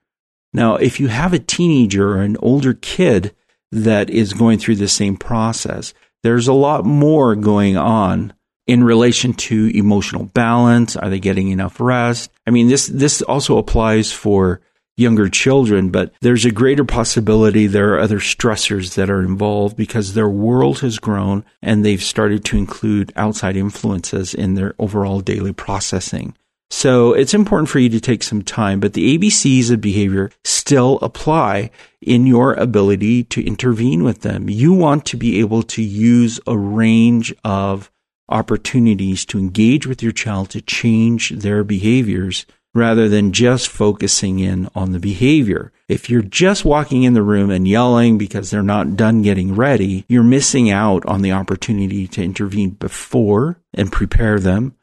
Now, 0.52 0.76
if 0.76 1.00
you 1.00 1.10
have 1.10 1.34
a 1.34 1.40
teenager 1.40 2.10
or 2.18 2.22
an 2.22 2.38
older 2.40 2.74
kid 2.74 3.36
that 3.72 4.10
is 4.10 4.34
going 4.34 4.58
through 4.58 4.78
the 4.78 4.88
same 4.88 5.16
process, 5.16 5.94
there's 6.24 6.48
a 6.48 6.54
lot 6.54 6.86
more 6.86 7.36
going 7.36 7.78
on 7.78 8.34
in 8.68 8.84
relation 8.84 9.34
to 9.34 9.72
emotional 9.78 10.26
balance. 10.26 10.96
Are 10.96 11.10
they 11.10 11.20
getting 11.20 11.50
enough 11.50 11.80
rest? 11.80 12.32
I 12.48 12.52
mean, 12.52 12.68
this, 12.68 12.88
this 12.88 13.22
also 13.22 13.58
applies 13.58 14.12
for 14.12 14.62
younger 14.96 15.28
children, 15.28 15.90
but 15.90 16.14
there's 16.22 16.46
a 16.46 16.52
greater 16.52 16.86
possibility 16.86 17.66
there 17.66 17.96
are 17.96 18.00
other 18.00 18.20
stressors 18.20 18.96
that 18.96 19.10
are 19.10 19.24
involved 19.24 19.76
because 19.76 20.14
their 20.14 20.30
world 20.30 20.80
has 20.80 21.00
grown 21.00 21.44
and 21.62 21.84
they've 21.84 22.04
started 22.04 22.46
to 22.46 22.58
include 22.58 23.12
outside 23.16 23.56
influences 23.56 24.34
in 24.34 24.54
their 24.54 24.76
overall 24.78 25.20
daily 25.20 25.54
processing. 25.54 26.36
So 26.70 27.14
it's 27.14 27.36
important 27.36 27.70
for 27.70 27.80
you 27.80 27.90
to 27.90 28.00
take 28.00 28.24
some 28.24 28.42
time, 28.42 28.80
but 28.80 28.94
the 28.94 29.18
ABCs 29.18 29.72
of 29.72 29.82
behavior 29.82 30.32
still 30.44 30.98
apply 31.02 31.70
in 32.02 32.26
your 32.26 32.54
ability 32.54 33.26
to 33.26 33.46
intervene 33.46 34.04
with 34.04 34.22
them. 34.22 34.50
You 34.50 34.74
want 34.74 35.06
to 35.06 35.18
be 35.18 35.40
able 35.40 35.64
to 35.64 35.84
use 35.84 36.40
a 36.48 36.58
range 36.58 37.34
of 37.44 37.92
opportunities 38.30 39.26
to 39.26 39.40
engage 39.40 39.86
with 39.86 40.02
your 40.02 40.12
child 40.12 40.50
to 40.52 40.62
change 40.62 41.30
their 41.32 41.64
behaviors 41.64 42.46
rather 42.74 43.08
than 43.08 43.32
just 43.32 43.68
focusing 43.68 44.40
in 44.40 44.68
on 44.74 44.92
the 44.92 45.00
behavior. 45.00 45.72
If 45.88 46.10
you're 46.10 46.24
just 46.24 46.66
walking 46.66 47.04
in 47.04 47.14
the 47.14 47.22
room 47.22 47.52
and 47.52 47.68
yelling 47.68 48.18
because 48.18 48.50
they're 48.50 48.64
not 48.64 48.96
done 48.96 49.22
getting 49.22 49.56
ready, 49.56 50.06
you're 50.08 50.24
missing 50.24 50.72
out 50.72 51.06
on 51.06 51.22
the 51.22 51.32
opportunity 51.32 52.08
to 52.08 52.24
intervene 52.24 52.72
before 52.72 53.60
and 53.74 53.92
prepare 53.92 54.40
them 54.40 54.76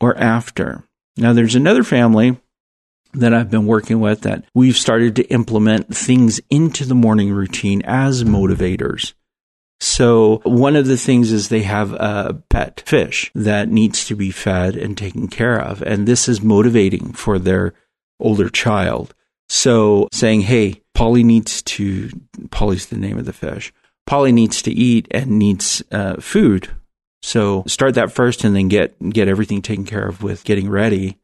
or 0.00 0.16
after. 0.18 0.84
Now, 1.16 1.32
there's 1.32 1.54
another 1.54 1.84
family 1.84 2.38
that 3.14 3.32
I've 3.32 3.50
been 3.50 3.66
working 3.66 4.00
with 4.00 4.22
that 4.22 4.44
we've 4.54 4.76
started 4.76 5.16
to 5.16 5.24
implement 5.24 5.96
things 5.96 6.40
into 6.50 6.84
the 6.84 6.94
morning 6.94 7.32
routine 7.32 7.82
as 7.84 8.24
motivators. 8.24 9.14
So 9.80 10.40
one 10.44 10.76
of 10.76 10.86
the 10.86 10.96
things 10.96 11.30
is 11.32 11.48
they 11.48 11.62
have 11.62 11.92
a 11.92 12.42
pet 12.50 12.82
fish 12.84 13.30
that 13.34 13.68
needs 13.68 14.04
to 14.06 14.16
be 14.16 14.30
fed 14.30 14.76
and 14.76 14.96
taken 14.96 15.28
care 15.28 15.60
of. 15.60 15.82
And 15.82 16.06
this 16.06 16.28
is 16.28 16.42
motivating 16.42 17.12
for 17.12 17.38
their 17.38 17.74
older 18.18 18.48
child. 18.48 19.14
So 19.48 20.08
saying, 20.12 20.42
Hey, 20.42 20.82
Polly 20.94 21.22
needs 21.22 21.62
to, 21.62 22.10
Polly's 22.50 22.86
the 22.86 22.96
name 22.96 23.18
of 23.18 23.24
the 23.24 23.32
fish. 23.32 23.72
Polly 24.06 24.32
needs 24.32 24.62
to 24.62 24.72
eat 24.72 25.06
and 25.10 25.38
needs 25.38 25.82
uh, 25.92 26.16
food 26.16 26.70
so 27.22 27.64
start 27.66 27.94
that 27.94 28.12
first 28.12 28.44
and 28.44 28.54
then 28.54 28.68
get 28.68 28.96
get 29.10 29.28
everything 29.28 29.62
taken 29.62 29.84
care 29.84 30.06
of 30.06 30.22
with 30.22 30.44
getting 30.44 30.68
ready. 30.68 31.18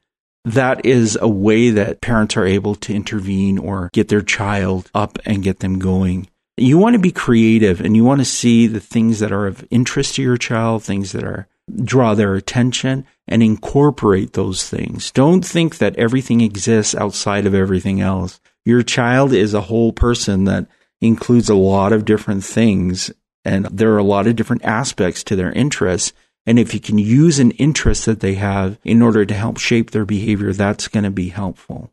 That 0.45 0.85
is 0.85 1.17
a 1.21 1.29
way 1.29 1.71
that 1.71 2.03
parents 2.03 2.37
are 2.37 2.45
able 2.45 2.75
to 2.77 2.95
intervene 2.95 3.59
or 3.59 3.89
get 3.93 4.09
their 4.09 4.21
child 4.21 4.91
up 4.95 5.19
and 5.25 5.43
get 5.43 5.61
them 5.61 5.79
going. 5.79 6.29
You 6.57 6.79
want 6.79 6.95
to 6.95 7.01
be 7.01 7.11
creative 7.11 7.81
and 7.81 7.97
you 7.97 8.05
want 8.05 8.21
to 8.21 8.25
see 8.25 8.67
the 8.67 8.81
things 8.81 9.19
that 9.19 9.33
are 9.33 9.47
of 9.47 9.67
interest 9.71 10.15
to 10.15 10.23
your 10.23 10.37
child, 10.37 10.85
things 10.85 11.13
that 11.13 11.25
are 11.25 11.49
draw 11.83 12.15
their 12.15 12.35
attention 12.35 13.07
and 13.27 13.43
incorporate 13.43 14.35
those 14.35 14.69
things. 14.69 15.11
Don't 15.11 15.45
think 15.45 15.79
that 15.79 15.97
everything 15.97 16.41
exists 16.41 16.95
outside 16.95 17.47
of 17.47 17.55
everything 17.55 18.01
else. 18.01 18.41
Your 18.65 18.83
child 18.83 19.33
is 19.33 19.55
a 19.55 19.63
whole 19.63 19.93
person 19.93 20.45
that 20.45 20.67
includes 21.01 21.49
a 21.49 21.55
lot 21.55 21.93
of 21.93 22.05
different 22.05 22.45
things 22.45 23.11
and 23.45 23.67
there 23.67 23.93
are 23.93 23.99
a 23.99 24.05
lot 24.05 24.27
of 24.27 24.37
different 24.37 24.65
aspects 24.65 25.23
to 25.25 25.37
their 25.37 25.53
interests. 25.53 26.13
And 26.47 26.59
if 26.59 26.73
you 26.73 26.81
can 26.81 26.99
use 26.99 27.39
an 27.39 27.51
interest 27.53 28.07
that 28.07 28.21
they 28.21 28.35
have 28.35 28.79
in 28.85 29.03
order 29.03 29.25
to 29.25 29.35
help 29.35 29.59
shape 29.59 29.91
their 29.91 30.05
behavior, 30.05 30.53
that's 30.53 30.89
going 30.89 31.05
to 31.05 31.11
be 31.11 31.29
helpful. 31.29 31.91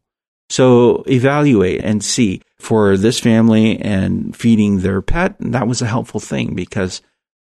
So 0.51 1.05
evaluate 1.07 1.81
and 1.81 2.03
see 2.03 2.41
for 2.59 2.97
this 2.97 3.21
family 3.21 3.79
and 3.79 4.35
feeding 4.35 4.79
their 4.79 5.01
pet, 5.01 5.35
that 5.39 5.65
was 5.65 5.81
a 5.81 5.87
helpful 5.87 6.19
thing 6.19 6.55
because 6.55 7.01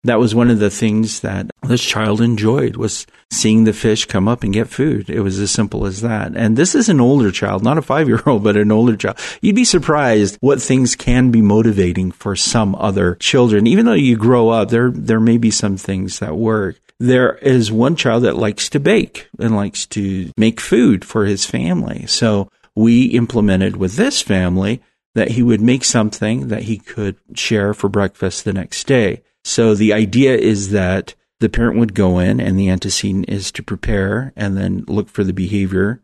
that 0.04 0.18
was 0.18 0.34
one 0.34 0.50
of 0.50 0.58
the 0.58 0.68
things 0.68 1.20
that 1.20 1.50
this 1.62 1.82
child 1.82 2.20
enjoyed 2.20 2.76
was 2.76 3.06
seeing 3.30 3.64
the 3.64 3.72
fish 3.72 4.04
come 4.04 4.28
up 4.28 4.44
and 4.44 4.52
get 4.52 4.68
food. 4.68 5.08
It 5.08 5.20
was 5.20 5.38
as 5.38 5.50
simple 5.50 5.86
as 5.86 6.02
that. 6.02 6.36
And 6.36 6.58
this 6.58 6.74
is 6.74 6.90
an 6.90 7.00
older 7.00 7.30
child, 7.30 7.64
not 7.64 7.78
a 7.78 7.82
five 7.82 8.06
year 8.06 8.22
old, 8.26 8.44
but 8.44 8.58
an 8.58 8.70
older 8.70 8.98
child. 8.98 9.18
You'd 9.40 9.56
be 9.56 9.64
surprised 9.64 10.36
what 10.42 10.60
things 10.60 10.94
can 10.94 11.30
be 11.30 11.40
motivating 11.40 12.12
for 12.12 12.36
some 12.36 12.74
other 12.74 13.14
children. 13.14 13.66
Even 13.66 13.86
though 13.86 13.94
you 13.94 14.18
grow 14.18 14.50
up, 14.50 14.68
there, 14.68 14.90
there 14.90 15.20
may 15.20 15.38
be 15.38 15.50
some 15.50 15.78
things 15.78 16.18
that 16.18 16.36
work. 16.36 16.76
There 16.98 17.36
is 17.36 17.72
one 17.72 17.96
child 17.96 18.24
that 18.24 18.36
likes 18.36 18.68
to 18.68 18.78
bake 18.78 19.30
and 19.38 19.56
likes 19.56 19.86
to 19.86 20.30
make 20.36 20.60
food 20.60 21.02
for 21.02 21.24
his 21.24 21.46
family. 21.46 22.04
So 22.06 22.50
we 22.76 23.06
implemented 23.06 23.76
with 23.76 23.96
this 23.96 24.22
family 24.22 24.80
that 25.14 25.32
he 25.32 25.42
would 25.42 25.60
make 25.60 25.84
something 25.84 26.48
that 26.48 26.64
he 26.64 26.78
could 26.78 27.16
share 27.34 27.74
for 27.74 27.88
breakfast 27.88 28.44
the 28.44 28.52
next 28.52 28.86
day. 28.86 29.22
So 29.44 29.74
the 29.74 29.92
idea 29.92 30.36
is 30.36 30.70
that 30.70 31.14
the 31.40 31.48
parent 31.48 31.78
would 31.78 31.94
go 31.94 32.18
in 32.18 32.38
and 32.38 32.58
the 32.58 32.68
antecedent 32.68 33.28
is 33.28 33.50
to 33.52 33.62
prepare 33.62 34.32
and 34.36 34.56
then 34.56 34.84
look 34.86 35.08
for 35.08 35.24
the 35.24 35.32
behavior 35.32 36.00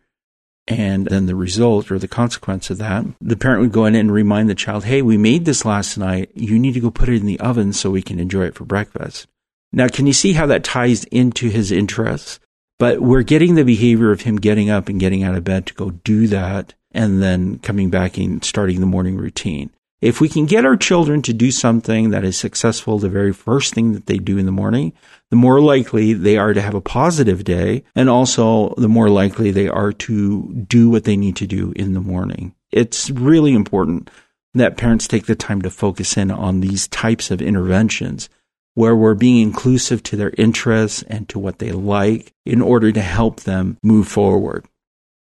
and 0.66 1.06
then 1.06 1.26
the 1.26 1.36
result 1.36 1.90
or 1.90 1.98
the 1.98 2.08
consequence 2.08 2.70
of 2.70 2.78
that. 2.78 3.04
The 3.20 3.36
parent 3.36 3.60
would 3.60 3.72
go 3.72 3.84
in 3.84 3.94
and 3.94 4.10
remind 4.10 4.48
the 4.48 4.54
child, 4.54 4.84
Hey, 4.84 5.02
we 5.02 5.16
made 5.16 5.44
this 5.44 5.64
last 5.64 5.96
night. 5.96 6.30
You 6.34 6.58
need 6.58 6.74
to 6.74 6.80
go 6.80 6.90
put 6.90 7.08
it 7.08 7.20
in 7.20 7.26
the 7.26 7.38
oven 7.38 7.72
so 7.72 7.90
we 7.90 8.02
can 8.02 8.18
enjoy 8.18 8.46
it 8.46 8.54
for 8.54 8.64
breakfast. 8.64 9.28
Now, 9.72 9.88
can 9.88 10.06
you 10.06 10.12
see 10.12 10.32
how 10.32 10.46
that 10.46 10.64
ties 10.64 11.04
into 11.04 11.48
his 11.48 11.70
interests? 11.70 12.40
But 12.78 13.00
we're 13.00 13.22
getting 13.22 13.54
the 13.54 13.64
behavior 13.64 14.10
of 14.10 14.22
him 14.22 14.36
getting 14.36 14.68
up 14.68 14.88
and 14.88 15.00
getting 15.00 15.22
out 15.22 15.34
of 15.34 15.44
bed 15.44 15.66
to 15.66 15.74
go 15.74 15.90
do 15.90 16.26
that 16.28 16.74
and 16.92 17.22
then 17.22 17.58
coming 17.58 17.90
back 17.90 18.18
and 18.18 18.44
starting 18.44 18.80
the 18.80 18.86
morning 18.86 19.16
routine. 19.16 19.70
If 20.02 20.20
we 20.20 20.28
can 20.28 20.44
get 20.44 20.66
our 20.66 20.76
children 20.76 21.22
to 21.22 21.32
do 21.32 21.50
something 21.50 22.10
that 22.10 22.24
is 22.24 22.36
successful 22.36 22.98
the 22.98 23.08
very 23.08 23.32
first 23.32 23.72
thing 23.72 23.92
that 23.92 24.06
they 24.06 24.18
do 24.18 24.36
in 24.36 24.44
the 24.44 24.52
morning, 24.52 24.92
the 25.30 25.36
more 25.36 25.58
likely 25.58 26.12
they 26.12 26.36
are 26.36 26.52
to 26.52 26.60
have 26.60 26.74
a 26.74 26.82
positive 26.82 27.44
day. 27.44 27.82
And 27.94 28.10
also 28.10 28.74
the 28.76 28.90
more 28.90 29.08
likely 29.08 29.50
they 29.50 29.68
are 29.68 29.92
to 29.92 30.52
do 30.68 30.90
what 30.90 31.04
they 31.04 31.16
need 31.16 31.36
to 31.36 31.46
do 31.46 31.72
in 31.76 31.94
the 31.94 32.00
morning. 32.00 32.54
It's 32.70 33.08
really 33.10 33.54
important 33.54 34.10
that 34.52 34.76
parents 34.76 35.08
take 35.08 35.26
the 35.26 35.34
time 35.34 35.62
to 35.62 35.70
focus 35.70 36.16
in 36.16 36.30
on 36.30 36.60
these 36.60 36.88
types 36.88 37.30
of 37.30 37.40
interventions 37.40 38.28
where 38.76 38.94
we're 38.94 39.14
being 39.14 39.40
inclusive 39.40 40.02
to 40.02 40.16
their 40.16 40.34
interests 40.36 41.02
and 41.04 41.26
to 41.30 41.38
what 41.38 41.58
they 41.58 41.72
like 41.72 42.34
in 42.44 42.60
order 42.60 42.92
to 42.92 43.00
help 43.00 43.40
them 43.40 43.78
move 43.82 44.06
forward. 44.06 44.66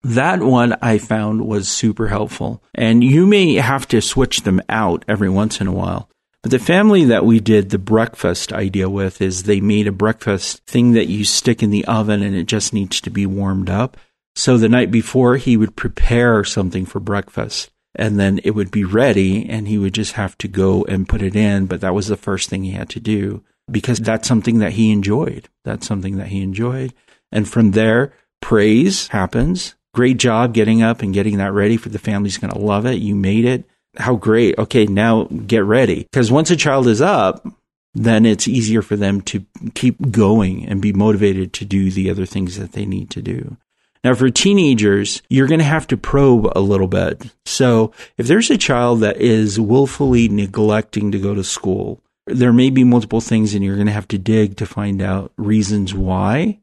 That 0.04 0.40
one 0.40 0.76
I 0.80 0.98
found 0.98 1.44
was 1.44 1.68
super 1.68 2.06
helpful. 2.06 2.62
And 2.76 3.02
you 3.02 3.26
may 3.26 3.56
have 3.56 3.88
to 3.88 4.00
switch 4.00 4.42
them 4.42 4.62
out 4.68 5.04
every 5.08 5.28
once 5.28 5.60
in 5.60 5.66
a 5.66 5.72
while. 5.72 6.08
But 6.42 6.52
the 6.52 6.60
family 6.60 7.04
that 7.06 7.26
we 7.26 7.40
did 7.40 7.70
the 7.70 7.78
breakfast 7.78 8.52
idea 8.52 8.88
with 8.88 9.20
is 9.20 9.42
they 9.42 9.60
made 9.60 9.88
a 9.88 9.92
breakfast 9.92 10.64
thing 10.64 10.92
that 10.92 11.08
you 11.08 11.24
stick 11.24 11.60
in 11.60 11.70
the 11.70 11.84
oven 11.86 12.22
and 12.22 12.36
it 12.36 12.46
just 12.46 12.72
needs 12.72 13.00
to 13.00 13.10
be 13.10 13.26
warmed 13.26 13.68
up. 13.68 13.96
So 14.36 14.58
the 14.58 14.68
night 14.68 14.92
before, 14.92 15.38
he 15.38 15.56
would 15.56 15.74
prepare 15.74 16.44
something 16.44 16.86
for 16.86 17.00
breakfast 17.00 17.72
and 17.94 18.18
then 18.18 18.40
it 18.44 18.52
would 18.52 18.70
be 18.70 18.84
ready 18.84 19.48
and 19.48 19.68
he 19.68 19.78
would 19.78 19.94
just 19.94 20.12
have 20.12 20.36
to 20.38 20.48
go 20.48 20.84
and 20.84 21.08
put 21.08 21.22
it 21.22 21.36
in. 21.36 21.66
But 21.66 21.80
that 21.80 21.94
was 21.94 22.08
the 22.08 22.16
first 22.16 22.48
thing 22.48 22.64
he 22.64 22.72
had 22.72 22.90
to 22.90 23.00
do 23.00 23.42
because 23.70 23.98
that's 23.98 24.28
something 24.28 24.58
that 24.58 24.72
he 24.72 24.92
enjoyed. 24.92 25.48
That's 25.64 25.86
something 25.86 26.16
that 26.18 26.28
he 26.28 26.42
enjoyed. 26.42 26.94
And 27.32 27.48
from 27.48 27.72
there, 27.72 28.12
praise 28.40 29.08
happens 29.08 29.74
Great 29.92 30.18
job 30.18 30.54
getting 30.54 30.82
up 30.82 31.02
and 31.02 31.12
getting 31.12 31.38
that 31.38 31.52
ready 31.52 31.76
for 31.76 31.88
the 31.88 31.98
family's 31.98 32.38
going 32.38 32.52
to 32.52 32.58
love 32.58 32.86
it. 32.86 32.96
You 32.96 33.16
made 33.16 33.44
it. 33.44 33.64
How 33.96 34.14
great. 34.14 34.56
Okay, 34.56 34.86
now 34.86 35.24
get 35.24 35.64
ready. 35.64 36.04
Because 36.04 36.30
once 36.30 36.50
a 36.50 36.56
child 36.56 36.86
is 36.86 37.00
up, 37.00 37.44
then 37.92 38.24
it's 38.24 38.46
easier 38.46 38.82
for 38.82 38.94
them 38.94 39.20
to 39.22 39.44
keep 39.74 40.12
going 40.12 40.64
and 40.64 40.80
be 40.80 40.92
motivated 40.92 41.52
to 41.54 41.64
do 41.64 41.90
the 41.90 42.08
other 42.08 42.24
things 42.24 42.56
that 42.56 42.72
they 42.72 42.86
need 42.86 43.10
to 43.10 43.20
do. 43.20 43.56
Now, 44.02 44.14
for 44.14 44.30
teenagers, 44.30 45.20
you're 45.28 45.46
going 45.46 45.60
to 45.60 45.64
have 45.64 45.86
to 45.88 45.96
probe 45.96 46.50
a 46.56 46.60
little 46.60 46.86
bit. 46.86 47.34
So, 47.44 47.92
if 48.16 48.26
there's 48.26 48.50
a 48.50 48.56
child 48.56 49.00
that 49.00 49.18
is 49.18 49.60
willfully 49.60 50.28
neglecting 50.28 51.12
to 51.12 51.18
go 51.18 51.34
to 51.34 51.44
school, 51.44 52.02
there 52.26 52.52
may 52.52 52.70
be 52.70 52.84
multiple 52.84 53.20
things, 53.20 53.54
and 53.54 53.62
you're 53.62 53.74
going 53.74 53.86
to 53.86 53.92
have 53.92 54.08
to 54.08 54.18
dig 54.18 54.56
to 54.56 54.66
find 54.66 55.02
out 55.02 55.32
reasons 55.36 55.92
why. 55.92 56.60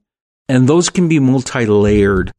And 0.50 0.67
those 0.67 0.89
can 0.89 1.08
be 1.08 1.19
multi 1.19 1.65
layered 1.65 2.32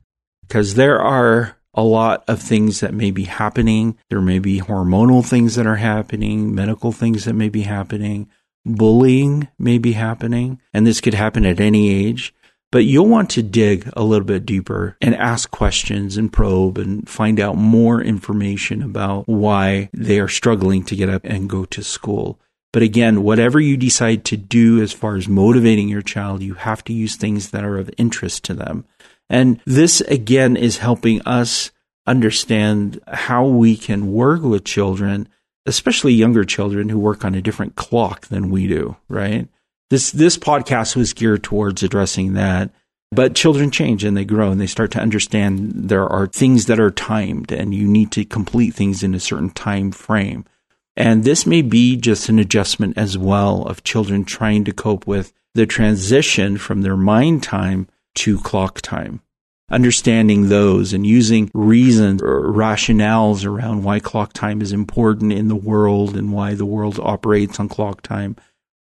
because 0.46 0.74
there 0.74 1.00
are 1.00 1.56
a 1.74 1.82
lot 1.82 2.24
of 2.26 2.40
things 2.40 2.80
that 2.80 2.94
may 2.94 3.12
be 3.12 3.24
happening. 3.24 3.96
There 4.10 4.20
may 4.20 4.40
be 4.40 4.60
hormonal 4.60 5.24
things 5.24 5.54
that 5.54 5.66
are 5.66 5.76
happening, 5.76 6.54
medical 6.54 6.90
things 6.90 7.24
that 7.24 7.34
may 7.34 7.48
be 7.48 7.62
happening, 7.62 8.28
bullying 8.64 9.48
may 9.58 9.78
be 9.78 9.92
happening, 9.92 10.60
and 10.72 10.86
this 10.86 11.00
could 11.00 11.14
happen 11.14 11.46
at 11.46 11.60
any 11.60 11.90
age. 11.94 12.34
But 12.70 12.84
you'll 12.84 13.08
want 13.08 13.30
to 13.30 13.42
dig 13.42 13.90
a 13.94 14.04
little 14.04 14.26
bit 14.26 14.44
deeper 14.44 14.96
and 15.00 15.14
ask 15.14 15.50
questions 15.50 16.18
and 16.18 16.32
probe 16.32 16.76
and 16.76 17.08
find 17.08 17.40
out 17.40 17.56
more 17.56 18.02
information 18.02 18.82
about 18.82 19.26
why 19.26 19.88
they 19.94 20.20
are 20.20 20.28
struggling 20.28 20.84
to 20.84 20.96
get 20.96 21.08
up 21.08 21.22
and 21.24 21.48
go 21.48 21.64
to 21.64 21.82
school. 21.82 22.38
But 22.72 22.82
again, 22.82 23.22
whatever 23.22 23.58
you 23.58 23.78
decide 23.78 24.26
to 24.26 24.36
do 24.36 24.82
as 24.82 24.92
far 24.92 25.16
as 25.16 25.28
motivating 25.28 25.88
your 25.88 26.02
child, 26.02 26.42
you 26.42 26.54
have 26.54 26.84
to 26.84 26.92
use 26.92 27.16
things 27.16 27.50
that 27.50 27.64
are 27.64 27.78
of 27.78 27.90
interest 27.96 28.44
to 28.44 28.54
them. 28.54 28.84
And 29.30 29.60
this 29.64 30.02
again 30.02 30.56
is 30.56 30.78
helping 30.78 31.22
us 31.22 31.70
understand 32.06 33.00
how 33.06 33.46
we 33.46 33.76
can 33.76 34.12
work 34.12 34.42
with 34.42 34.64
children, 34.64 35.28
especially 35.64 36.12
younger 36.12 36.44
children 36.44 36.90
who 36.90 36.98
work 36.98 37.24
on 37.24 37.34
a 37.34 37.42
different 37.42 37.76
clock 37.76 38.26
than 38.28 38.50
we 38.50 38.66
do, 38.66 38.96
right? 39.08 39.48
This, 39.90 40.10
this 40.10 40.36
podcast 40.36 40.96
was 40.96 41.12
geared 41.12 41.42
towards 41.42 41.82
addressing 41.82 42.34
that. 42.34 42.70
But 43.10 43.34
children 43.34 43.70
change 43.70 44.04
and 44.04 44.16
they 44.16 44.26
grow 44.26 44.50
and 44.50 44.60
they 44.60 44.66
start 44.66 44.90
to 44.92 45.00
understand 45.00 45.88
there 45.88 46.06
are 46.06 46.26
things 46.26 46.66
that 46.66 46.78
are 46.78 46.90
timed 46.90 47.50
and 47.50 47.74
you 47.74 47.88
need 47.88 48.12
to 48.12 48.24
complete 48.24 48.74
things 48.74 49.02
in 49.02 49.14
a 49.14 49.20
certain 49.20 49.50
time 49.50 49.92
frame. 49.92 50.44
And 50.94 51.24
this 51.24 51.46
may 51.46 51.62
be 51.62 51.96
just 51.96 52.28
an 52.28 52.38
adjustment 52.38 52.98
as 52.98 53.16
well 53.16 53.62
of 53.62 53.84
children 53.84 54.24
trying 54.24 54.64
to 54.64 54.72
cope 54.72 55.06
with 55.06 55.32
the 55.54 55.64
transition 55.64 56.58
from 56.58 56.82
their 56.82 56.96
mind 56.96 57.42
time 57.42 57.88
to 58.16 58.38
clock 58.38 58.80
time. 58.82 59.22
Understanding 59.70 60.48
those 60.48 60.92
and 60.92 61.06
using 61.06 61.50
reasons 61.54 62.22
or 62.22 62.42
rationales 62.52 63.46
around 63.46 63.84
why 63.84 64.00
clock 64.00 64.32
time 64.32 64.60
is 64.60 64.72
important 64.72 65.32
in 65.32 65.48
the 65.48 65.56
world 65.56 66.16
and 66.16 66.32
why 66.32 66.54
the 66.54 66.66
world 66.66 66.98
operates 67.00 67.60
on 67.60 67.68
clock 67.68 68.02
time. 68.02 68.36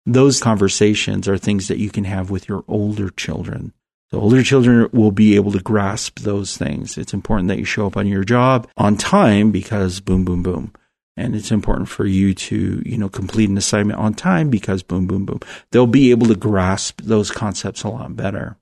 Those 0.07 0.41
conversations 0.41 1.29
are 1.29 1.39
things 1.39 1.69
that 1.69 1.79
you 1.79 1.91
can 1.91 2.05
have 2.05 2.31
with 2.31 2.49
your 2.49 2.65
older 2.69 3.11
children. 3.11 3.73
The 4.11 4.21
older 4.21 4.43
children 4.43 4.89
will 4.93 5.11
be 5.11 5.35
able 5.35 5.53
to 5.53 5.61
grasp 5.61 6.21
those 6.21 6.57
things. 6.57 6.99
It's 6.99 7.15
important 7.15 7.49
that 7.49 7.59
you 7.59 7.65
show 7.65 7.87
up 7.87 7.97
on 7.97 8.07
your 8.07 8.23
job 8.23 8.69
on 8.77 8.97
time 8.97 9.51
because 9.51 10.01
boom, 10.01 10.25
boom, 10.25 10.43
boom. 10.43 10.73
And 11.17 11.35
it's 11.35 11.51
important 11.51 11.89
for 11.89 12.07
you 12.07 12.35
to, 12.35 12.83
you 12.85 12.99
know, 12.99 13.09
complete 13.09 13.49
an 13.49 13.57
assignment 13.57 13.99
on 13.99 14.15
time 14.15 14.51
because 14.51 14.83
boom, 14.83 15.07
boom, 15.07 15.25
boom. 15.25 15.41
They'll 15.71 15.87
be 15.87 16.11
able 16.11 16.27
to 16.27 16.35
grasp 16.35 17.01
those 17.03 17.31
concepts 17.31 17.83
a 17.83 17.89
lot 17.89 18.15
better. 18.17 18.57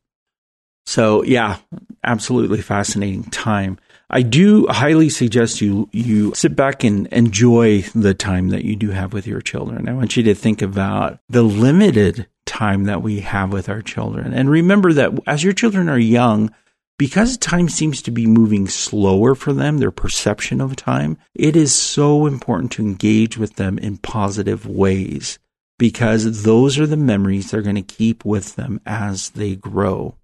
So 0.86 1.22
yeah, 1.22 1.58
absolutely 2.04 2.60
fascinating 2.60 3.24
time. 3.24 3.78
I 4.14 4.20
do 4.20 4.66
highly 4.68 5.08
suggest 5.08 5.62
you 5.62 5.88
you 5.90 6.34
sit 6.34 6.54
back 6.54 6.84
and 6.84 7.06
enjoy 7.06 7.80
the 7.94 8.12
time 8.12 8.50
that 8.50 8.64
you 8.64 8.76
do 8.76 8.90
have 8.90 9.14
with 9.14 9.26
your 9.26 9.40
children. 9.40 9.88
I 9.88 9.94
want 9.94 10.18
you 10.18 10.22
to 10.24 10.34
think 10.34 10.60
about 10.60 11.18
the 11.30 11.42
limited 11.42 12.26
time 12.44 12.84
that 12.84 13.02
we 13.02 13.20
have 13.20 13.52
with 13.52 13.70
our 13.70 13.80
children. 13.80 14.34
And 14.34 14.50
remember 14.50 14.92
that 14.92 15.12
as 15.26 15.42
your 15.42 15.54
children 15.54 15.88
are 15.88 15.98
young, 15.98 16.54
because 16.98 17.38
time 17.38 17.70
seems 17.70 18.02
to 18.02 18.10
be 18.10 18.26
moving 18.26 18.68
slower 18.68 19.34
for 19.34 19.54
them, 19.54 19.78
their 19.78 19.90
perception 19.90 20.60
of 20.60 20.76
time, 20.76 21.16
it 21.34 21.56
is 21.56 21.74
so 21.74 22.26
important 22.26 22.70
to 22.72 22.82
engage 22.82 23.38
with 23.38 23.56
them 23.56 23.78
in 23.78 23.96
positive 23.96 24.66
ways 24.66 25.38
because 25.78 26.42
those 26.42 26.78
are 26.78 26.86
the 26.86 26.98
memories 26.98 27.50
they're 27.50 27.62
going 27.62 27.76
to 27.76 27.82
keep 27.82 28.26
with 28.26 28.56
them 28.56 28.78
as 28.84 29.30
they 29.30 29.56
grow 29.56 30.16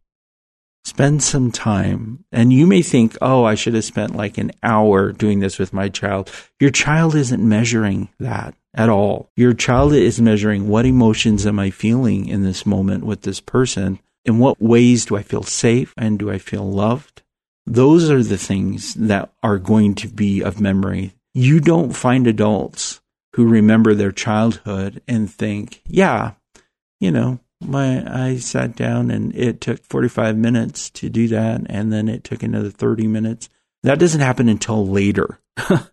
spend 0.89 1.23
some 1.23 1.53
time. 1.53 2.25
And 2.33 2.53
you 2.53 2.67
may 2.67 2.83
think, 2.83 3.17
oh, 3.21 3.45
I 3.45 3.55
should 3.55 3.75
have 3.75 3.85
spent 3.85 4.17
like 4.17 4.39
an 4.39 4.53
hour 4.63 5.13
doing 5.13 5.41
this 5.41 5.59
with 5.59 5.73
my 5.73 5.89
child. 5.89 6.31
Your 6.59 6.71
child 6.71 7.15
isn't 7.15 7.47
measuring 7.47 8.09
that 8.19 8.55
at 8.75 8.89
all. 8.89 9.31
Your 9.37 9.53
child 9.53 9.93
is 9.93 10.21
measuring 10.21 10.69
what 10.69 10.87
emotions 10.87 11.47
am 11.47 11.59
I 11.59 11.71
feeling 11.71 12.27
in 12.27 12.43
this 12.43 12.65
moment 12.65 13.05
with 13.05 13.23
this 13.23 13.41
person? 13.41 13.99
In 14.25 14.39
what 14.39 14.61
ways 14.61 15.05
do 15.05 15.17
I 15.17 15.23
feel 15.23 15.43
safe 15.43 15.95
and 15.97 16.19
do 16.19 16.31
I 16.31 16.39
feel 16.39 16.69
loved? 16.69 17.23
Those 17.67 18.11
are 18.11 18.23
the 18.23 18.39
things 18.39 18.95
that 18.95 19.31
are 19.43 19.59
going 19.59 19.95
to 19.97 20.09
be 20.09 20.43
of 20.43 20.61
memory. 20.61 21.13
You 21.35 21.61
don't 21.61 21.93
find 21.93 22.27
adults 22.27 23.01
who 23.35 23.47
remember 23.47 23.95
their 23.95 24.13
childhood 24.13 25.03
and 25.07 25.31
think, 25.31 25.83
yeah, 25.87 26.33
you 26.99 27.11
know, 27.11 27.41
my 27.61 28.05
I 28.07 28.37
sat 28.37 28.77
down 28.77 29.11
and 29.11 29.35
it 29.35 29.61
took 29.61 29.83
45 29.85 30.37
minutes 30.37 30.91
to 30.91 31.09
do 31.09 31.29
that 31.29 31.63
and 31.69 31.93
then 31.93 32.09
it 32.09 32.25
took 32.25 32.43
another 32.43 32.71
30 32.71 33.07
minutes. 33.07 33.49
That 33.83 33.99
doesn't 33.99 34.21
happen 34.21 34.49
until 34.49 34.87
later. 34.87 35.41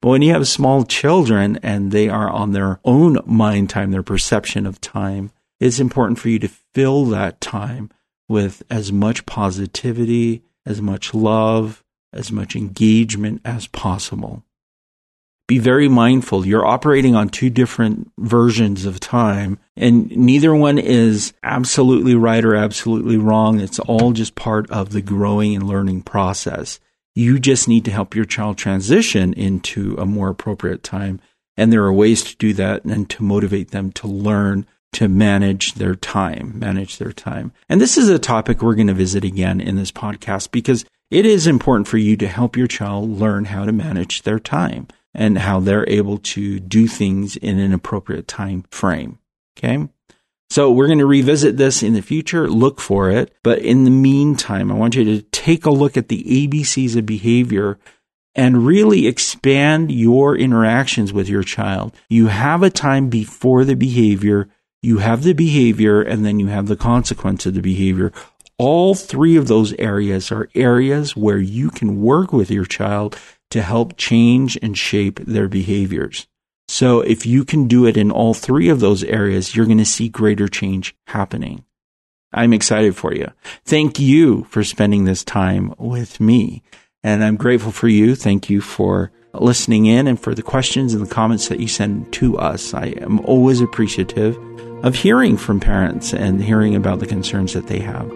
But 0.00 0.08
when 0.08 0.22
you 0.22 0.32
have 0.32 0.48
small 0.48 0.84
children 0.84 1.58
and 1.62 1.92
they 1.92 2.08
are 2.08 2.28
on 2.28 2.52
their 2.52 2.80
own 2.84 3.18
mind 3.24 3.70
time, 3.70 3.90
their 3.90 4.02
perception 4.02 4.66
of 4.66 4.80
time, 4.80 5.30
it's 5.60 5.80
important 5.80 6.18
for 6.18 6.28
you 6.28 6.38
to 6.40 6.48
fill 6.48 7.04
that 7.06 7.40
time 7.40 7.90
with 8.28 8.62
as 8.68 8.92
much 8.92 9.26
positivity, 9.26 10.42
as 10.66 10.82
much 10.82 11.14
love, 11.14 11.84
as 12.12 12.32
much 12.32 12.56
engagement 12.56 13.40
as 13.44 13.66
possible. 13.68 14.42
Be 15.48 15.58
very 15.58 15.88
mindful. 15.88 16.46
You're 16.46 16.66
operating 16.66 17.14
on 17.14 17.28
two 17.28 17.50
different 17.50 18.10
versions 18.16 18.84
of 18.84 19.00
time, 19.00 19.58
and 19.76 20.10
neither 20.16 20.54
one 20.54 20.78
is 20.78 21.32
absolutely 21.42 22.14
right 22.14 22.44
or 22.44 22.54
absolutely 22.54 23.16
wrong. 23.16 23.60
It's 23.60 23.80
all 23.80 24.12
just 24.12 24.34
part 24.34 24.70
of 24.70 24.92
the 24.92 25.02
growing 25.02 25.54
and 25.54 25.68
learning 25.68 26.02
process. 26.02 26.78
You 27.14 27.38
just 27.38 27.68
need 27.68 27.84
to 27.86 27.90
help 27.90 28.14
your 28.14 28.24
child 28.24 28.56
transition 28.56 29.34
into 29.34 29.96
a 29.98 30.06
more 30.06 30.30
appropriate 30.30 30.82
time. 30.82 31.20
And 31.56 31.72
there 31.72 31.84
are 31.84 31.92
ways 31.92 32.22
to 32.24 32.36
do 32.36 32.52
that 32.54 32.84
and 32.84 33.10
to 33.10 33.22
motivate 33.22 33.72
them 33.72 33.92
to 33.92 34.06
learn 34.06 34.66
to 34.92 35.08
manage 35.08 35.74
their 35.74 35.94
time, 35.94 36.58
manage 36.58 36.98
their 36.98 37.12
time. 37.12 37.52
And 37.68 37.80
this 37.80 37.98
is 37.98 38.08
a 38.08 38.18
topic 38.18 38.62
we're 38.62 38.74
going 38.74 38.86
to 38.86 38.94
visit 38.94 39.24
again 39.24 39.60
in 39.60 39.76
this 39.76 39.92
podcast 39.92 40.50
because 40.50 40.84
it 41.10 41.26
is 41.26 41.46
important 41.46 41.88
for 41.88 41.98
you 41.98 42.16
to 42.18 42.28
help 42.28 42.56
your 42.56 42.66
child 42.66 43.10
learn 43.10 43.46
how 43.46 43.64
to 43.64 43.72
manage 43.72 44.22
their 44.22 44.38
time 44.38 44.86
and 45.14 45.38
how 45.38 45.60
they're 45.60 45.88
able 45.88 46.18
to 46.18 46.60
do 46.60 46.86
things 46.86 47.36
in 47.36 47.58
an 47.58 47.72
appropriate 47.72 48.28
time 48.28 48.64
frame. 48.70 49.18
Okay. 49.58 49.88
So 50.50 50.70
we're 50.70 50.86
going 50.86 50.98
to 50.98 51.06
revisit 51.06 51.56
this 51.56 51.82
in 51.82 51.94
the 51.94 52.02
future, 52.02 52.46
look 52.46 52.78
for 52.78 53.10
it. 53.10 53.34
But 53.42 53.60
in 53.60 53.84
the 53.84 53.90
meantime, 53.90 54.70
I 54.70 54.74
want 54.74 54.94
you 54.94 55.04
to 55.04 55.22
take 55.22 55.64
a 55.64 55.70
look 55.70 55.96
at 55.96 56.08
the 56.08 56.22
ABCs 56.24 56.94
of 56.94 57.06
behavior 57.06 57.78
and 58.34 58.66
really 58.66 59.06
expand 59.06 59.90
your 59.90 60.36
interactions 60.36 61.12
with 61.12 61.28
your 61.28 61.42
child. 61.42 61.94
You 62.08 62.26
have 62.26 62.62
a 62.62 62.68
time 62.68 63.08
before 63.08 63.64
the 63.64 63.76
behavior, 63.76 64.48
you 64.82 64.98
have 64.98 65.22
the 65.22 65.32
behavior, 65.32 66.02
and 66.02 66.24
then 66.24 66.38
you 66.38 66.48
have 66.48 66.66
the 66.66 66.76
consequence 66.76 67.46
of 67.46 67.54
the 67.54 67.62
behavior. 67.62 68.12
All 68.58 68.94
three 68.94 69.36
of 69.36 69.48
those 69.48 69.72
areas 69.74 70.30
are 70.30 70.48
areas 70.54 71.16
where 71.16 71.38
you 71.38 71.70
can 71.70 72.02
work 72.02 72.32
with 72.32 72.50
your 72.50 72.66
child 72.66 73.18
to 73.52 73.62
help 73.62 73.96
change 73.98 74.58
and 74.62 74.76
shape 74.76 75.20
their 75.20 75.46
behaviors. 75.48 76.26
So 76.68 77.00
if 77.02 77.26
you 77.26 77.44
can 77.44 77.68
do 77.68 77.84
it 77.84 77.98
in 77.98 78.10
all 78.10 78.32
three 78.32 78.70
of 78.70 78.80
those 78.80 79.04
areas, 79.04 79.54
you're 79.54 79.66
going 79.66 79.76
to 79.76 79.84
see 79.84 80.08
greater 80.08 80.48
change 80.48 80.94
happening. 81.08 81.64
I'm 82.32 82.54
excited 82.54 82.96
for 82.96 83.14
you. 83.14 83.30
Thank 83.66 84.00
you 84.00 84.44
for 84.44 84.64
spending 84.64 85.04
this 85.04 85.22
time 85.22 85.74
with 85.76 86.18
me. 86.18 86.62
And 87.02 87.22
I'm 87.22 87.36
grateful 87.36 87.72
for 87.72 87.88
you. 87.88 88.14
Thank 88.14 88.48
you 88.48 88.62
for 88.62 89.12
listening 89.34 89.84
in 89.84 90.06
and 90.06 90.18
for 90.18 90.34
the 90.34 90.42
questions 90.42 90.94
and 90.94 91.04
the 91.06 91.14
comments 91.14 91.48
that 91.48 91.60
you 91.60 91.68
send 91.68 92.10
to 92.14 92.38
us. 92.38 92.72
I 92.72 92.86
am 92.86 93.20
always 93.20 93.60
appreciative 93.60 94.38
of 94.82 94.94
hearing 94.94 95.36
from 95.36 95.60
parents 95.60 96.14
and 96.14 96.42
hearing 96.42 96.74
about 96.74 97.00
the 97.00 97.06
concerns 97.06 97.52
that 97.52 97.66
they 97.66 97.80
have. 97.80 98.10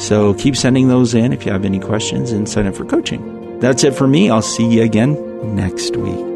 So 0.00 0.34
keep 0.34 0.56
sending 0.56 0.88
those 0.88 1.14
in 1.14 1.32
if 1.32 1.46
you 1.46 1.52
have 1.52 1.64
any 1.64 1.78
questions 1.78 2.32
and 2.32 2.48
sign 2.48 2.66
up 2.66 2.74
for 2.74 2.84
coaching. 2.84 3.39
That's 3.60 3.84
it 3.84 3.94
for 3.94 4.08
me. 4.08 4.30
I'll 4.30 4.42
see 4.42 4.66
you 4.66 4.82
again 4.82 5.54
next 5.54 5.96
week. 5.96 6.29